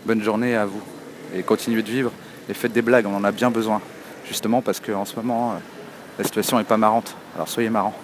bonne 0.06 0.23
journée 0.23 0.56
à 0.56 0.65
vous 0.65 0.82
et 1.36 1.43
continuez 1.43 1.84
de 1.84 1.91
vivre 1.91 2.12
et 2.49 2.54
faites 2.54 2.73
des 2.73 2.82
blagues, 2.82 3.06
on 3.06 3.15
en 3.15 3.23
a 3.23 3.32
bien 3.32 3.52
besoin. 3.52 3.82
Justement 4.28 4.62
parce 4.62 4.80
qu'en 4.80 5.06
ce 5.06 5.15
moment, 5.15 5.56
la 6.17 6.23
situation 6.23 6.60
est 6.60 6.63
pas 6.63 6.78
marrante. 6.78 7.15
Alors 7.36 7.47
soyez 7.47 7.69
marrants. 7.69 7.95